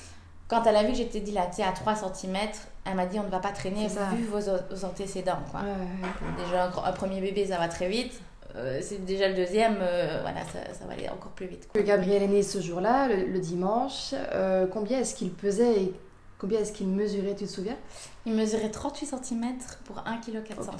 Quand 0.48 0.62
elle 0.64 0.76
a 0.76 0.82
vu 0.82 0.90
que 0.92 0.98
j'étais 0.98 1.20
dilatée 1.20 1.62
à 1.62 1.72
3 1.72 1.94
cm, 1.96 2.36
elle 2.84 2.94
m'a 2.94 3.06
dit 3.06 3.18
on 3.18 3.24
ne 3.24 3.28
va 3.28 3.38
pas 3.38 3.52
traîner 3.52 3.88
vu 3.88 4.24
vos, 4.24 4.84
antécédents. 4.84 5.42
Quoi. 5.50 5.60
Déjà, 6.38 6.70
un, 6.84 6.92
premier 6.92 7.20
bébé, 7.20 7.46
ça 7.46 7.58
va 7.58 7.68
très 7.68 7.88
vite. 7.88 8.20
Euh, 8.56 8.78
c'est 8.80 9.04
déjà 9.04 9.28
le 9.28 9.34
deuxième, 9.34 9.78
euh, 9.80 10.20
voilà, 10.22 10.40
ça, 10.44 10.60
ça, 10.72 10.84
va 10.86 10.92
aller 10.92 11.08
encore 11.08 11.32
plus 11.32 11.46
vite. 11.46 11.68
Gabriel 11.74 12.22
est 12.22 12.28
né 12.28 12.42
ce 12.42 12.60
jour-là, 12.60 13.08
le, 13.08 13.38
dimanche. 13.40 14.14
Euh, 14.14 14.66
combien 14.72 15.00
est-ce 15.00 15.16
qu'il 15.16 15.32
pesait 15.32 15.82
et 15.82 15.94
combien 16.38 16.60
est-ce 16.60 16.72
qu'il 16.72 16.88
mesurait, 16.88 17.34
tu 17.34 17.44
te 17.44 17.50
souviens? 17.50 17.76
Il 18.26 18.34
mesurait 18.34 18.70
38 18.70 19.06
cm 19.06 19.56
pour 19.84 19.98
1 20.06 20.18
kg 20.18 20.42
400 20.42 20.72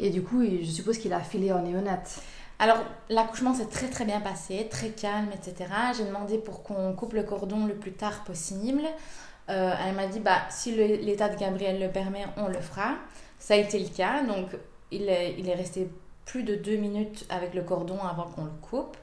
Et 0.00 0.10
du 0.10 0.22
coup, 0.22 0.42
je 0.44 0.70
suppose 0.70 0.98
qu'il 0.98 1.12
a 1.12 1.20
filé 1.20 1.52
en 1.52 1.62
néonate. 1.62 2.20
Alors, 2.58 2.78
l'accouchement 3.08 3.54
s'est 3.54 3.66
très 3.66 3.88
très 3.88 4.04
bien 4.04 4.20
passé, 4.20 4.68
très 4.70 4.90
calme, 4.90 5.30
etc. 5.34 5.68
J'ai 5.96 6.04
demandé 6.04 6.38
pour 6.38 6.62
qu'on 6.62 6.92
coupe 6.92 7.14
le 7.14 7.24
cordon 7.24 7.66
le 7.66 7.74
plus 7.74 7.92
tard 7.92 8.22
possible. 8.24 8.82
Euh, 9.48 9.74
elle 9.84 9.94
m'a 9.96 10.06
dit, 10.06 10.20
bah, 10.20 10.42
si 10.48 10.72
l'état 10.72 11.28
de 11.28 11.36
Gabriel 11.36 11.80
le 11.80 11.90
permet, 11.90 12.24
on 12.36 12.46
le 12.46 12.60
fera. 12.60 12.94
Ça 13.38 13.54
a 13.54 13.56
été 13.56 13.78
le 13.78 13.88
cas, 13.88 14.22
donc 14.22 14.50
il 14.92 15.08
est, 15.08 15.34
il 15.38 15.48
est 15.48 15.54
resté 15.54 15.90
plus 16.24 16.44
de 16.44 16.54
deux 16.54 16.76
minutes 16.76 17.26
avec 17.28 17.54
le 17.54 17.62
cordon 17.62 17.98
avant 17.98 18.24
qu'on 18.30 18.44
le 18.44 18.50
coupe. 18.60 18.96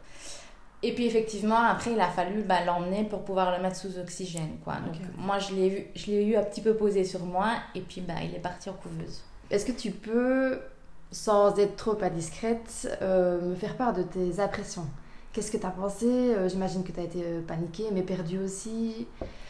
Et 0.82 0.94
puis 0.94 1.06
effectivement, 1.06 1.62
après, 1.62 1.92
il 1.92 2.00
a 2.00 2.08
fallu 2.08 2.44
bah, 2.44 2.64
l'emmener 2.66 3.04
pour 3.04 3.24
pouvoir 3.24 3.56
le 3.56 3.62
mettre 3.62 3.76
sous 3.76 4.00
oxygène. 4.00 4.58
Quoi. 4.64 4.76
Donc 4.76 4.96
moi, 5.18 5.38
je 5.40 5.54
l'ai, 5.54 6.26
eu 6.26 6.36
un 6.38 6.44
petit 6.44 6.62
peu 6.62 6.74
posé 6.74 7.04
sur 7.04 7.26
moi 7.26 7.52
et 7.76 7.82
puis 7.82 8.02
bah, 8.02 8.16
il 8.24 8.34
est 8.34 8.40
parti 8.40 8.70
en 8.70 8.74
couveuse. 8.74 9.22
Est-ce 9.52 9.66
que 9.66 9.74
tu 9.74 9.92
peux, 9.92 10.60
sans 11.12 11.58
être 11.60 11.76
trop 11.76 12.02
indiscrète, 12.02 12.98
euh, 13.02 13.42
me 13.42 13.56
faire 13.56 13.76
part 13.76 13.92
de 13.92 14.04
tes 14.04 14.40
impressions? 14.40 14.86
Qu'est-ce 15.34 15.52
que 15.52 15.58
tu 15.58 15.66
as 15.66 15.72
pensé? 15.72 16.06
Euh, 16.06 16.48
J'imagine 16.48 16.84
que 16.84 16.94
tu 16.94 17.00
as 17.00 17.04
été 17.04 17.24
euh, 17.24 17.42
paniquée, 17.46 17.90
mais 17.92 18.02
perdue 18.02 18.40
aussi. 18.40 19.06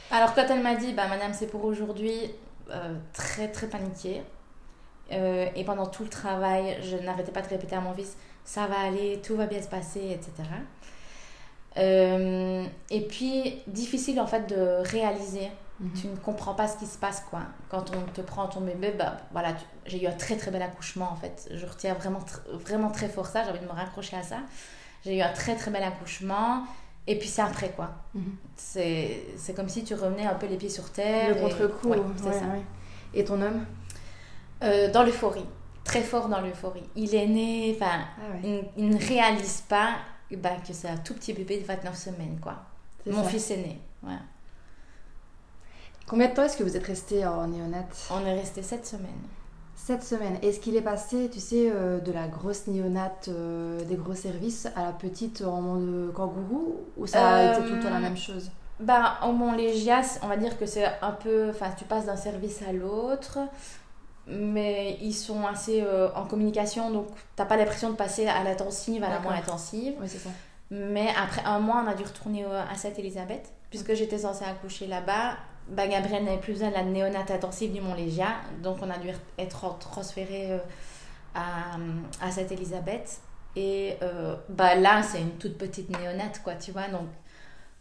Alors 0.10 0.34
quand 0.34 0.46
elle 0.50 0.64
m'a 0.64 0.76
dit, 0.76 0.94
bah, 0.94 1.08
Madame, 1.08 1.34
c'est 1.34 1.48
pour 1.48 1.64
aujourd'hui, 1.64 2.32
très 3.14 3.52
très 3.52 3.68
paniquée. 3.68 4.22
et 5.12 5.64
pendant 5.66 5.88
tout 5.88 6.04
le 6.04 6.10
travail, 6.10 6.78
je 6.82 6.98
n'arrêtais 6.98 7.32
pas 7.32 7.42
de 7.42 7.48
répéter 7.48 7.76
à 7.76 7.82
mon 7.82 7.94
fils, 7.94 8.16
ça 8.44 8.68
va 8.68 8.80
aller, 8.80 9.22
tout 9.24 9.36
va 9.36 9.46
bien 9.46 9.62
se 9.62 9.68
passer, 9.68 10.12
etc. 10.12 10.32
Euh, 11.78 12.66
et 12.90 13.02
puis, 13.02 13.62
difficile 13.68 14.20
en 14.20 14.28
fait 14.28 14.48
de 14.48 14.88
réaliser. 14.90 15.50
Mhm. 15.80 15.94
Tu 15.94 16.08
ne 16.08 16.16
comprends 16.18 16.56
pas 16.56 16.68
ce 16.68 16.78
qui 16.78 16.86
se 16.86 16.98
passe, 16.98 17.24
quoi. 17.30 17.40
Quand 17.70 17.92
on 17.96 18.12
te 18.12 18.22
prend 18.22 18.48
ton 18.48 18.62
bébé, 18.62 18.94
bah, 18.98 19.18
voilà, 19.32 19.54
j'ai 19.86 20.04
eu 20.04 20.08
un 20.08 20.12
très 20.12 20.36
très 20.36 20.52
bel 20.52 20.62
accouchement, 20.62 21.10
en 21.12 21.16
fait. 21.16 21.48
Je 21.54 21.66
retiens 21.66 21.94
vraiment, 21.94 22.20
vraiment 22.52 22.92
très 22.92 23.08
fort 23.08 23.28
ça, 23.28 23.44
j'ai 23.44 23.52
envie 23.52 23.60
de 23.60 23.66
me 23.66 23.72
raccrocher 23.72 24.18
à 24.18 24.24
ça. 24.24 24.38
J'ai 25.06 25.18
eu 25.18 25.22
un 25.22 25.32
très 25.32 25.56
très 25.56 25.72
bel 25.72 25.84
accouchement. 25.84 26.64
Et 27.08 27.18
puis 27.18 27.28
c'est 27.28 27.42
après, 27.42 27.70
quoi. 27.70 27.92
Mhm. 28.14 28.36
C'est 28.56 29.54
comme 29.56 29.70
si 29.70 29.84
tu 29.84 29.94
revenais 29.96 30.26
un 30.26 30.36
peu 30.36 30.48
les 30.48 30.58
pieds 30.58 30.70
sur 30.70 30.92
terre. 30.92 31.30
Le 31.30 31.42
contre-coup. 31.42 31.94
ça. 32.22 32.32
Et 33.14 33.24
ton 33.24 33.42
homme? 33.42 33.66
Euh, 34.64 34.92
Dans 34.92 35.04
l'euphorie. 35.04 35.46
Très 35.84 36.02
fort 36.02 36.28
dans 36.28 36.42
l'euphorie. 36.42 36.84
Il 36.96 37.16
est 37.16 37.26
né, 37.26 37.76
enfin, 37.76 38.02
ah 38.20 38.48
il 38.78 38.90
ne 38.90 38.98
réalise 38.98 39.62
pas 39.62 39.96
bah, 40.38 40.52
que 40.66 40.74
c'est 40.74 40.88
un 40.88 40.98
tout 40.98 41.14
petit 41.14 41.34
bébé 41.34 41.60
de 41.60 41.66
29 41.66 41.96
semaines, 41.96 42.40
quoi. 42.42 42.56
Mon 43.06 43.24
fils 43.24 43.50
est 43.52 43.58
né, 43.58 43.82
ouais. 44.04 44.18
Combien 46.08 46.28
de 46.28 46.34
temps 46.34 46.44
est-ce 46.44 46.58
que 46.58 46.64
vous 46.64 46.76
êtes 46.76 46.86
resté 46.86 47.26
en 47.26 47.48
néonate? 47.48 48.08
On 48.12 48.26
est 48.26 48.34
resté 48.34 48.64
7 48.64 48.86
semaines. 48.86 49.28
7 49.76 50.04
semaines. 50.04 50.38
Est-ce 50.42 50.60
qu'il 50.60 50.76
est 50.76 50.82
passé, 50.82 51.30
tu 51.32 51.40
sais, 51.40 51.72
euh, 51.72 52.00
de 52.00 52.12
la 52.12 52.28
grosse 52.28 52.68
néonate 52.68 53.30
euh, 53.30 53.84
des 53.86 53.96
gros 53.96 54.16
services 54.16 54.68
à 54.76 54.84
la 54.86 54.92
petite 54.92 55.42
en 55.42 55.62
mode 55.62 56.14
kangourou? 56.14 56.82
Ou 56.98 57.08
ça 57.08 57.28
a 57.28 57.54
été 57.54 57.68
tout 57.68 57.76
le 57.76 57.80
temps 57.82 57.90
la 57.90 57.98
euh, 57.98 58.02
même 58.02 58.18
chose? 58.18 58.52
bah, 58.80 59.20
au 59.26 59.32
Mont 59.32 59.54
Légias, 59.54 60.20
on 60.24 60.28
va 60.28 60.38
dire 60.38 60.58
que 60.58 60.66
c'est 60.66 60.86
un 61.02 61.12
peu. 61.12 61.50
Enfin, 61.50 61.68
tu 61.78 61.86
passes 61.86 62.06
d'un 62.06 62.16
service 62.16 62.62
à 62.62 62.72
l'autre 62.72 63.40
mais 64.30 64.98
ils 65.02 65.14
sont 65.14 65.46
assez 65.46 65.82
euh, 65.82 66.10
en 66.16 66.26
communication, 66.26 66.92
donc 66.92 67.08
t'as 67.36 67.46
pas 67.46 67.58
l'impression 67.58 67.90
de 67.90 67.96
passer 67.96 68.28
à 68.28 68.44
l'intensive, 68.44 69.04
à 69.04 69.10
la 69.10 69.20
moins 69.20 69.36
intensive. 69.36 69.96
Oui, 70.00 70.08
c'est 70.08 70.20
ça. 70.20 70.30
Mais 70.72 71.10
après 71.18 71.42
un 71.46 71.60
mois, 71.60 71.84
on 71.84 71.88
a 71.88 71.96
dû 71.96 72.04
retourner 72.04 72.46
à 72.46 72.76
Sainte-Élisabeth, 72.76 73.52
puisque 73.70 73.94
j'étais 73.96 74.20
censée 74.20 74.46
accoucher 74.46 74.88
là-bas. 74.88 75.38
Bah, 75.68 75.88
Gabriel 75.88 76.24
n'avait 76.24 76.38
plus 76.38 76.54
besoin 76.54 76.70
de 76.70 76.74
la 76.74 76.84
néonate 76.84 77.30
intensive 77.30 77.72
du 77.72 77.82
Mont-Légia, 77.82 78.28
donc 78.64 78.78
on 78.82 78.90
a 78.90 78.98
dû 78.98 79.10
être 79.38 79.78
transféré 79.80 80.52
euh, 80.52 80.58
à, 81.36 81.78
à 82.26 82.32
Sainte-Élisabeth. 82.32 83.22
Et 83.56 83.98
euh, 84.02 84.36
bah, 84.50 84.76
là, 84.76 85.02
c'est 85.04 85.22
une 85.22 85.38
toute 85.38 85.58
petite 85.58 85.90
néonate, 85.90 86.42
quoi, 86.44 86.54
tu 86.56 86.72
vois, 86.72 86.88
donc 86.88 87.08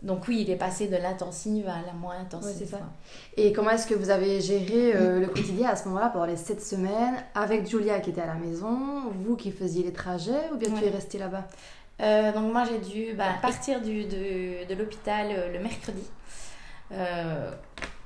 donc 0.02 0.28
oui, 0.28 0.42
il 0.42 0.50
est 0.50 0.56
passé 0.56 0.86
de 0.86 0.96
l'intensive 0.96 1.66
à 1.68 1.84
la 1.84 1.92
moins 1.92 2.18
intensive. 2.20 2.68
ça. 2.68 2.78
Et 3.36 3.52
comment 3.52 3.70
est-ce 3.70 3.86
que 3.86 3.94
vous 3.94 4.10
avez 4.10 4.40
géré 4.40 4.94
euh, 4.94 5.20
le 5.20 5.26
quotidien 5.26 5.70
à 5.70 5.76
ce 5.76 5.88
moment-là 5.88 6.10
pendant 6.10 6.26
les 6.26 6.36
sept 6.36 6.62
semaines 6.62 7.16
avec 7.34 7.68
Julia 7.68 7.98
qui 7.98 8.10
était 8.10 8.20
à 8.20 8.26
la 8.26 8.34
maison, 8.34 9.10
vous 9.12 9.34
qui 9.34 9.50
faisiez 9.50 9.82
les 9.82 9.92
trajets 9.92 10.50
ou 10.52 10.56
bien 10.56 10.70
tu 10.70 10.84
es 10.84 10.90
restée 10.90 11.18
là-bas? 11.18 11.48
Euh, 12.00 12.32
Donc 12.32 12.52
moi 12.52 12.62
j'ai 12.64 12.78
dû 12.78 13.14
bah, 13.14 13.24
partir 13.42 13.80
du, 13.80 14.04
de, 14.04 14.72
l'hôpital 14.74 15.26
euh, 15.30 15.52
le 15.52 15.58
mercredi. 15.58 16.04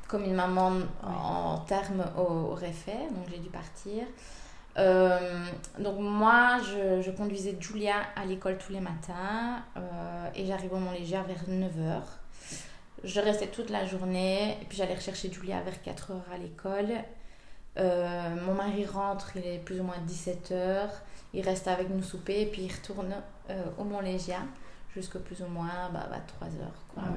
comme 0.08 0.24
une 0.24 0.34
maman 0.34 0.72
en 1.02 1.58
termes 1.58 2.04
aurait 2.16 2.72
fait, 2.72 3.08
donc 3.14 3.26
j'ai 3.30 3.38
dû 3.38 3.50
partir. 3.50 4.04
Euh, 4.78 5.18
donc 5.78 5.98
moi, 5.98 6.58
je, 6.60 7.10
conduisais 7.10 7.56
Julia 7.60 7.96
à 8.16 8.24
l'école 8.24 8.58
tous 8.58 8.72
les 8.72 8.80
matins 8.80 9.62
euh, 9.76 10.28
et 10.34 10.46
j'arrivais 10.46 10.74
au 10.74 10.78
Mont-Léger 10.78 11.20
vers 11.26 11.44
9h. 11.48 12.00
Je 13.04 13.20
restais 13.20 13.48
toute 13.48 13.70
la 13.70 13.84
journée 13.84 14.56
et 14.62 14.64
puis 14.64 14.78
j'allais 14.78 14.94
rechercher 14.94 15.30
Julia 15.30 15.60
vers 15.60 15.74
4h 15.74 16.12
à 16.32 16.38
l'école. 16.38 16.92
Euh, 17.78 18.34
mon 18.46 18.54
mari 18.54 18.86
rentre, 18.86 19.36
il 19.36 19.46
est 19.46 19.58
plus 19.58 19.80
ou 19.80 19.84
moins 19.84 19.96
17h. 20.06 20.88
Il 21.34 21.44
reste 21.44 21.68
avec 21.68 21.90
nous 21.90 22.02
souper 22.02 22.42
et 22.42 22.46
puis 22.46 22.62
il 22.62 22.72
retourne 22.72 23.14
au 23.78 23.84
Mont-Léger 23.84 24.36
jusqu'à 24.94 25.18
plus 25.18 25.42
ou 25.42 25.46
moins 25.46 25.90
bah, 25.92 26.06
3h. 26.10 26.50
Bah, 26.96 27.02
ah 27.06 27.10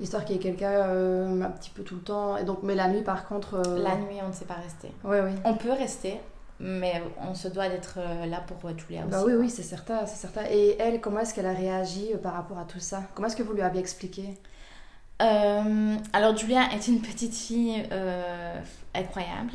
Histoire 0.00 0.24
qu'il 0.24 0.36
y 0.36 0.38
ait 0.38 0.42
quelqu'un 0.42 1.42
un 1.42 1.50
petit 1.50 1.70
peu 1.70 1.84
tout 1.84 1.94
le 1.94 2.00
temps. 2.00 2.36
Et 2.36 2.44
donc, 2.44 2.62
mais 2.62 2.74
la 2.74 2.88
nuit, 2.88 3.02
par 3.02 3.26
contre. 3.28 3.62
La 3.78 3.96
nuit, 3.96 4.16
on 4.22 4.28
ne 4.28 4.32
sait 4.32 4.46
pas 4.46 4.54
rester. 4.54 4.90
Oui, 5.04 5.18
oui. 5.22 5.30
On 5.44 5.54
peut 5.54 5.70
rester, 5.70 6.18
mais 6.62 7.02
on 7.20 7.34
se 7.34 7.48
doit 7.48 7.68
d'être 7.68 7.98
euh, 7.98 8.24
là 8.26 8.40
pour 8.40 8.70
Julia 8.78 9.02
bah 9.02 9.18
aussi. 9.22 9.32
oui, 9.32 9.40
oui, 9.40 9.50
c'est 9.50 9.64
certain, 9.64 10.06
c'est 10.06 10.16
certain. 10.16 10.44
Et 10.48 10.76
elle, 10.78 11.00
comment 11.00 11.18
est-ce 11.20 11.34
qu'elle 11.34 11.46
a 11.46 11.52
réagi 11.52 12.10
euh, 12.14 12.18
par 12.18 12.34
rapport 12.34 12.58
à 12.58 12.64
tout 12.64 12.78
ça? 12.78 13.02
Comment 13.14 13.26
est-ce 13.26 13.36
que 13.36 13.42
vous 13.42 13.52
lui 13.52 13.62
aviez 13.62 13.80
expliqué? 13.80 14.38
Euh, 15.20 15.96
Alors, 16.12 16.36
Julia 16.36 16.72
est 16.72 16.86
une 16.86 17.00
petite 17.00 17.34
fille 17.34 17.84
incroyable 18.94 19.52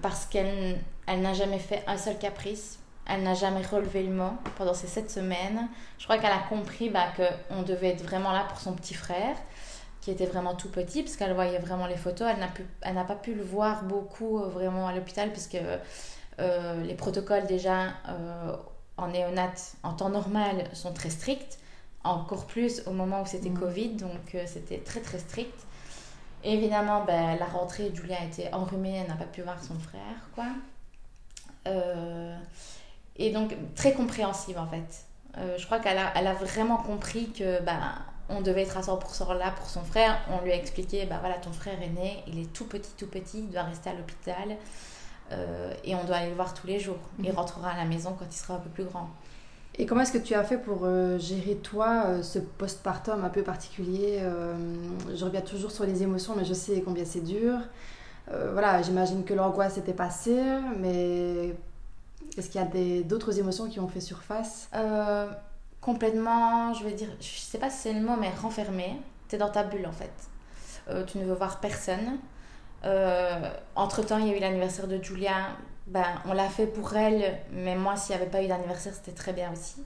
parce 0.00 0.26
qu'elle 0.26 0.78
elle 1.06 1.20
n'a 1.20 1.34
jamais 1.34 1.58
fait 1.58 1.82
un 1.86 1.96
seul 1.96 2.18
caprice. 2.18 2.78
Elle 3.06 3.24
n'a 3.24 3.34
jamais 3.34 3.62
relevé 3.62 4.04
le 4.04 4.12
mot 4.12 4.30
pendant 4.56 4.74
ces 4.74 4.86
sept 4.86 5.10
semaines. 5.10 5.68
Je 5.98 6.04
crois 6.04 6.18
qu'elle 6.18 6.30
a 6.32 6.44
compris 6.48 6.88
bah, 6.88 7.08
qu'on 7.16 7.62
devait 7.62 7.88
être 7.88 8.02
vraiment 8.02 8.30
là 8.30 8.44
pour 8.48 8.60
son 8.60 8.74
petit 8.74 8.94
frère, 8.94 9.36
qui 10.02 10.10
était 10.10 10.26
vraiment 10.26 10.54
tout 10.54 10.68
petit, 10.68 11.02
parce 11.02 11.16
qu'elle 11.16 11.32
voyait 11.32 11.60
vraiment 11.60 11.86
les 11.86 11.96
photos. 11.96 12.28
Elle 12.30 12.40
n'a, 12.40 12.48
pu, 12.48 12.66
elle 12.82 12.94
n'a 12.94 13.04
pas 13.04 13.14
pu 13.14 13.34
le 13.34 13.44
voir 13.44 13.84
beaucoup 13.84 14.40
euh, 14.40 14.48
vraiment 14.48 14.88
à 14.88 14.92
l'hôpital, 14.92 15.30
puisque 15.30 15.56
euh, 16.40 16.82
les 16.82 16.94
protocoles 16.94 17.46
déjà 17.46 17.84
euh, 18.08 18.56
en 18.96 19.08
néonat, 19.08 19.52
en 19.84 19.92
temps 19.92 20.10
normal, 20.10 20.64
sont 20.74 20.92
très 20.92 21.08
stricts. 21.08 21.58
Encore 22.04 22.46
plus 22.46 22.82
au 22.86 22.90
moment 22.90 23.22
où 23.22 23.26
c'était 23.26 23.48
Mhm. 23.48 23.60
Covid, 23.60 23.88
donc 23.90 24.34
euh, 24.34 24.42
c'était 24.46 24.78
très 24.78 25.00
très 25.00 25.20
strict. 25.20 25.54
Évidemment, 26.42 27.04
ben, 27.04 27.38
la 27.38 27.46
rentrée, 27.46 27.92
Julia 27.94 28.16
a 28.20 28.24
été 28.24 28.52
enrhumée, 28.52 28.96
elle 28.96 29.06
n'a 29.06 29.14
pas 29.14 29.26
pu 29.26 29.42
voir 29.42 29.62
son 29.62 29.78
frère, 29.78 30.28
quoi. 30.34 30.46
Et 33.16 33.30
donc, 33.30 33.54
très 33.76 33.92
compréhensive, 33.92 34.58
en 34.58 34.66
fait. 34.66 35.04
Je 35.56 35.64
crois 35.64 35.78
qu'elle 35.78 35.98
a, 35.98 36.12
elle 36.16 36.26
a 36.26 36.34
vraiment 36.34 36.78
compris 36.78 37.30
que 37.30 37.62
ben, 37.62 37.80
on 38.32 38.40
devait 38.40 38.62
être 38.62 38.76
à 38.76 38.80
100% 38.82 39.36
là 39.38 39.52
pour 39.56 39.66
son 39.68 39.82
frère. 39.82 40.18
On 40.30 40.42
lui 40.44 40.52
a 40.52 40.56
expliqué, 40.56 41.06
bah 41.06 41.16
voilà, 41.20 41.36
ton 41.36 41.52
frère 41.52 41.80
est 41.82 41.88
né, 41.90 42.22
il 42.26 42.38
est 42.40 42.52
tout 42.52 42.64
petit, 42.66 42.90
tout 42.98 43.06
petit, 43.06 43.40
il 43.40 43.50
doit 43.50 43.62
rester 43.62 43.90
à 43.90 43.94
l'hôpital. 43.94 44.56
euh, 45.30 45.72
et 45.84 45.94
on 45.94 46.04
doit 46.04 46.16
aller 46.16 46.28
le 46.28 46.34
voir 46.36 46.52
tous 46.52 46.66
les 46.66 46.78
jours. 46.78 46.98
Il 47.18 47.30
Mhm. 47.30 47.36
rentrera 47.36 47.70
à 47.70 47.76
la 47.76 47.84
maison 47.86 48.14
quand 48.18 48.26
il 48.30 48.36
sera 48.36 48.54
un 48.54 48.58
peu 48.58 48.68
plus 48.68 48.84
grand. 48.84 49.08
Et 49.78 49.86
comment 49.86 50.02
est-ce 50.02 50.12
que 50.12 50.18
tu 50.18 50.34
as 50.34 50.44
fait 50.44 50.58
pour 50.58 50.80
euh, 50.84 51.18
gérer, 51.18 51.54
toi, 51.56 52.02
euh, 52.06 52.22
ce 52.22 52.38
postpartum 52.38 53.24
un 53.24 53.30
peu 53.30 53.42
particulier 53.42 54.18
Euh, 54.20 54.54
Je 55.14 55.24
reviens 55.24 55.40
toujours 55.40 55.70
sur 55.70 55.84
les 55.84 56.02
émotions, 56.02 56.34
mais 56.36 56.44
je 56.44 56.52
sais 56.52 56.82
combien 56.82 57.04
c'est 57.06 57.22
dur. 57.24 57.58
Voilà, 58.52 58.82
j'imagine 58.82 59.24
que 59.24 59.32
l'angoisse 59.34 59.78
était 59.78 59.92
passée, 59.94 60.40
mais 60.78 61.54
est-ce 62.36 62.48
qu'il 62.50 62.60
y 62.60 62.64
a 62.64 63.02
d'autres 63.02 63.38
émotions 63.38 63.68
qui 63.68 63.80
ont 63.80 63.88
fait 63.88 64.00
surface? 64.00 64.68
Complètement, 65.82 66.72
je 66.72 66.84
vais 66.84 66.92
dire, 66.92 67.10
je 67.20 67.26
sais 67.26 67.58
pas 67.58 67.68
si 67.68 67.76
c'est 67.76 67.92
le 67.92 68.00
mot, 68.00 68.16
mais 68.18 68.30
renfermé. 68.30 68.96
T'es 69.28 69.36
dans 69.36 69.50
ta 69.50 69.64
bulle 69.64 69.86
en 69.86 69.92
fait. 69.92 70.12
Euh, 70.88 71.04
tu 71.04 71.18
ne 71.18 71.24
veux 71.24 71.34
voir 71.34 71.60
personne. 71.60 72.18
entre 73.76 74.02
temps, 74.02 74.16
il 74.18 74.28
y 74.28 74.30
a 74.32 74.36
eu 74.36 74.40
l'anniversaire 74.40 74.88
de 74.88 75.02
Julia. 75.02 75.50
Ben, 75.86 76.22
on 76.24 76.32
l'a 76.32 76.48
fait 76.48 76.66
pour 76.66 76.96
elle, 76.96 77.38
mais 77.50 77.76
moi, 77.76 77.96
s'il 77.96 78.16
n'y 78.16 78.22
avait 78.22 78.30
pas 78.30 78.42
eu 78.42 78.46
d'anniversaire, 78.46 78.94
c'était 78.94 79.12
très 79.12 79.34
bien 79.34 79.52
aussi. 79.52 79.84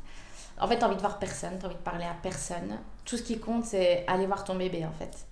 En 0.59 0.69
fait, 0.69 0.79
t'as 0.79 0.87
envie 0.87 0.97
de 0.97 1.00
voir 1.00 1.19
personne, 1.19 1.59
t'as 1.59 1.67
envie 1.67 1.76
de 1.76 1.81
parler 1.81 2.05
à 2.05 2.15
personne. 2.23 2.79
Tout 3.05 3.17
ce 3.17 3.23
qui 3.23 3.38
compte, 3.38 3.65
c'est 3.65 4.05
aller 4.07 4.26
voir 4.26 4.45
ton 4.45 4.55
bébé 4.55 4.85
en 4.87 4.93
fait. 4.93 5.26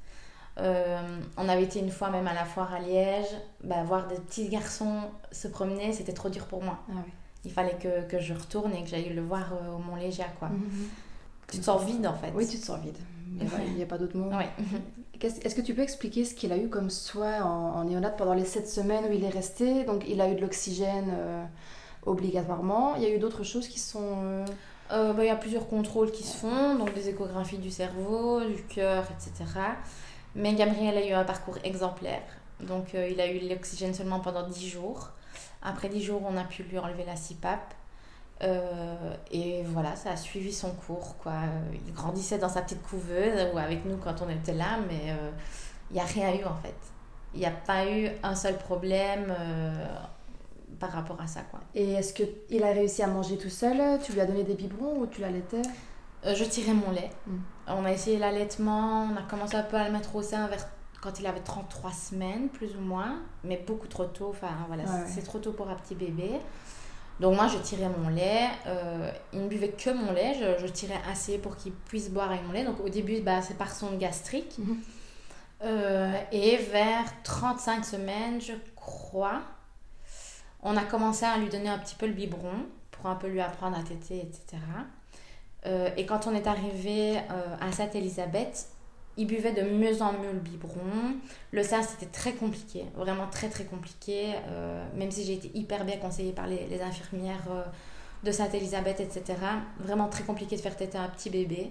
Euh, 0.59 1.21
on 1.37 1.49
avait 1.49 1.65
été 1.65 1.81
une 1.81 1.91
fois 1.91 2.11
même 2.11 2.29
à 2.29 2.35
la 2.35 2.45
foire 2.45 2.73
à 2.73 2.79
Liège, 2.79 3.27
ben, 3.63 3.83
voir 3.85 4.07
des 4.07 4.17
petits 4.17 4.49
garçons 4.49 5.11
se 5.33 5.49
promener, 5.49 5.93
c'était 5.93 6.13
trop 6.13 6.29
dur 6.29 6.47
pour 6.47 6.63
moi. 6.63 6.79
Ah. 6.91 7.01
Il 7.45 7.53
fallait 7.53 7.77
que, 7.81 8.03
que 8.09 8.19
je 8.21 8.33
retourne 8.35 8.73
et 8.75 8.83
que 8.83 8.89
j'aille 8.89 9.11
le 9.13 9.23
voir 9.23 9.53
euh, 9.53 9.75
au 9.75 9.79
Mont 9.79 9.97
Légia, 9.97 10.27
quoi. 10.39 10.49
Mhm. 10.49 10.89
Tu 11.51 11.59
te 11.59 11.65
sens 11.65 11.85
vide, 11.85 12.07
en 12.07 12.15
fait. 12.15 12.33
Oui, 12.35 12.47
tu 12.49 12.59
te 12.59 12.65
sens 12.65 12.81
vide. 12.81 12.97
Il 13.41 13.75
n'y 13.75 13.83
a, 13.83 13.87
pas 13.87 13.99
d'autre 13.99 14.17
mot. 14.17 14.31
Ouais. 14.31 14.49
Est-ce 15.21 15.55
que 15.55 15.61
tu 15.61 15.75
peux 15.75 15.83
expliquer 15.83 16.25
ce 16.25 16.35
qu'il 16.35 16.53
a 16.53 16.57
eu 16.59 16.69
comme 16.69 16.91
soin 16.91 17.43
en, 17.43 17.77
en 17.81 17.85
néonat 17.85 18.11
pendant 18.11 18.35
les 18.35 18.45
sept 18.45 18.69
semaines 18.69 19.05
où 19.09 19.13
il 19.13 19.25
est 19.25 19.29
resté? 19.31 19.85
Donc, 19.85 20.05
il 20.09 20.21
a 20.21 20.29
eu 20.31 20.35
de 20.35 20.41
l'oxygène 20.41 21.11
euh, 21.13 21.45
obligatoirement. 22.07 22.97
Il 22.97 23.03
y 23.03 23.07
a 23.07 23.15
eu 23.15 23.19
d'autres 23.19 23.43
choses 23.45 23.69
qui 23.69 23.79
sont. 23.79 24.19
euh, 24.23 24.45
Euh, 24.93 25.13
bah, 25.15 25.25
Il 25.25 25.29
y 25.29 25.31
a 25.31 25.37
plusieurs 25.37 25.67
contrôles 25.67 26.11
qui 26.13 26.25
se 26.25 26.37
font, 26.37 26.75
donc 26.77 26.93
des 26.95 27.09
échographies 27.09 27.59
du 27.59 27.71
cerveau, 27.71 28.41
du 28.45 28.63
cœur, 28.65 29.05
etc. 29.15 29.51
Mais 30.35 30.55
Gabriel 30.55 30.97
a 30.99 31.07
eu 31.07 31.13
un 31.13 31.25
parcours 31.25 31.59
exemplaire. 31.65 32.23
Donc 32.61 32.95
euh, 32.95 33.09
il 33.09 33.21
a 33.21 33.31
eu 33.31 33.49
l'oxygène 33.49 33.95
seulement 33.95 34.21
pendant 34.21 34.49
10 34.49 34.69
jours. 34.69 35.11
Après 35.63 35.89
10 35.89 36.03
jours, 36.03 36.23
on 36.27 36.37
a 36.37 36.45
pu 36.45 36.63
lui 36.63 36.79
enlever 36.79 37.05
la 37.05 37.15
CPAP. 37.15 37.75
Euh, 38.43 39.15
et 39.31 39.63
voilà, 39.67 39.97
ça 39.97 40.11
a 40.11 40.17
suivi 40.17 40.53
son 40.53 40.73
cours. 40.73 41.17
Quoi. 41.19 41.35
Il 41.87 41.93
grandissait 41.93 42.39
dans 42.39 42.49
sa 42.49 42.63
petite 42.63 42.83
couveuse 42.83 43.53
ou 43.55 43.59
avec 43.59 43.85
nous 43.85 43.97
quand 43.97 44.23
on 44.23 44.29
était 44.29 44.55
là, 44.55 44.79
mais 44.89 45.13
euh, 45.13 45.31
il 45.91 45.95
n'y 45.95 46.01
a 46.01 46.05
rien 46.05 46.35
eu 46.35 46.45
en 46.45 46.57
fait. 46.57 46.75
Il 47.35 47.41
n'y 47.41 47.47
a 47.47 47.51
pas 47.51 47.89
eu 47.89 48.11
un 48.23 48.35
seul 48.35 48.57
problème 48.59 49.35
par 50.79 50.93
rapport 50.93 51.21
à 51.21 51.27
ça. 51.27 51.41
Quoi. 51.51 51.61
Et 51.75 51.95
est-ce 51.95 52.13
qu'il 52.15 52.63
a 52.63 52.73
réussi 52.73 53.03
à 53.03 53.09
manger 53.09 53.39
tout 53.39 53.51
seul? 53.51 53.99
Tu 54.03 54.13
lui 54.13 54.21
as 54.21 54.27
donné 54.27 54.45
des 54.45 54.55
biberons 54.55 55.01
ou 55.01 55.07
tu 55.07 55.21
l'allaitais? 55.21 55.63
Euh, 56.27 56.35
je 56.35 56.45
tirais 56.45 56.73
mon 56.73 56.91
lait. 56.91 57.11
Mm. 57.27 57.37
On 57.69 57.85
a 57.85 57.93
essayé 57.93 58.19
l'allaitement, 58.19 59.09
on 59.13 59.17
a 59.17 59.23
commencé 59.23 59.57
un 59.57 59.63
peu 59.63 59.77
à 59.77 59.85
le 59.87 59.93
mettre 59.93 60.15
au 60.17 60.23
sein 60.23 60.47
vers 60.49 60.67
quand 61.05 61.21
il 61.21 61.27
avait 61.27 61.41
33 61.41 61.93
semaines, 61.93 62.49
plus 62.49 62.75
ou 62.77 62.81
moins, 62.81 63.19
mais 63.45 63.59
beaucoup 63.67 63.87
trop 63.87 64.07
tôt. 64.07 64.31
Enfin, 64.31 64.49
voilà, 64.67 64.83
Ouais, 64.85 65.07
c'est- 65.07 65.17
ouais. 65.17 65.23
trop 65.23 65.39
tôt 65.39 65.53
pour 65.53 65.69
un 65.69 65.75
petit 65.77 65.95
bébé. 65.95 66.31
Donc, 67.21 67.37
moi, 67.37 67.47
je 67.47 67.59
tirais 67.59 67.89
mon 67.97 68.09
lait. 68.09 68.49
Euh, 68.67 69.11
il 69.33 69.43
ne 69.43 69.49
buvait 69.49 69.69
que 69.69 69.91
mon 69.91 70.13
lait. 70.13 70.35
Je, 70.35 70.67
je 70.67 70.73
tirais 70.73 70.99
assez 71.09 71.39
pour 71.39 71.55
qu'il 71.57 71.73
puisse 71.73 72.11
boire 72.11 72.31
avec 72.31 72.45
mon 72.47 72.53
lait. 72.53 72.65
Donc, 72.65 72.81
au 72.85 72.89
début, 72.89 73.21
bah, 73.21 73.41
c'est 73.43 73.57
par 73.57 73.71
son 73.73 73.93
gastrique. 73.97 74.57
Mhm. 74.59 74.79
Euh, 75.63 76.13
et 76.33 76.57
vers 76.57 77.05
35 77.23 77.85
semaines, 77.85 78.41
je 78.41 78.55
crois, 78.75 79.43
on 80.63 80.77
a 80.77 80.83
commencé 80.85 81.25
à 81.25 81.37
lui 81.39 81.49
donner 81.49 81.69
un 81.69 81.79
petit 81.79 81.95
peu 81.95 82.07
le 82.07 82.13
biberon 82.15 82.67
pour 82.91 83.07
un 83.07 83.15
peu 83.15 83.29
lui 83.29 83.41
apprendre 83.41 83.79
à 83.79 83.83
téter, 83.83 84.19
etc. 84.21 84.57
Euh, 85.67 85.91
et 85.97 86.07
quand 86.07 86.27
on 86.27 86.35
est 86.35 86.47
arrivé 86.47 87.19
à 87.61 87.71
Sainte-Élisabeth, 87.73 88.69
il 89.17 89.27
buvait 89.27 89.53
de 89.53 89.63
mieux 89.63 90.03
en 90.03 90.13
mieux 90.13 90.33
le 90.33 90.41
biberon. 90.41 90.81
Le 91.53 91.63
sein, 91.63 91.83
c'était 91.83 92.07
très 92.07 92.33
compliqué, 92.33 92.85
vraiment 92.97 93.27
très 93.29 93.49
très 93.49 93.65
compliqué. 93.65 94.35
euh, 94.49 94.85
même 94.97 95.11
si 95.11 95.25
j'ai 95.25 95.35
été 95.35 95.51
hyper 95.55 95.85
bien 95.85 95.99
conseillée 95.99 96.33
par 96.33 96.47
les, 96.47 96.67
les 96.67 96.83
infirmières 96.83 97.45
euh, 97.51 97.63
de 98.25 98.33
Sainte-Élisabeth, 98.33 99.01
etc. 99.01 99.39
Vraiment 99.79 100.09
très 100.09 100.25
compliqué 100.25 100.57
de 100.57 100.61
faire 100.61 100.77
téter 100.77 100.99
un 100.99 101.09
petit 101.09 101.31
bébé, 101.31 101.71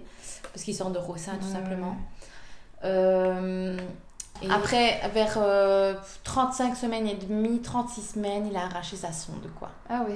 parce 0.53 0.63
qu'il 0.63 0.75
s'endort 0.75 1.09
au 1.09 1.17
sein 1.17 1.35
tout 1.37 1.51
simplement. 1.51 1.97
Euh, 2.83 3.77
après, 4.49 4.99
vers 5.13 5.35
euh, 5.37 5.95
35 6.23 6.75
semaines 6.75 7.07
et 7.07 7.15
demie, 7.15 7.61
36 7.61 8.01
semaines, 8.01 8.47
il 8.47 8.55
a 8.57 8.65
arraché 8.65 8.95
sa 8.95 9.11
sonde, 9.11 9.49
quoi. 9.57 9.69
Ah 9.89 10.03
oui, 10.07 10.15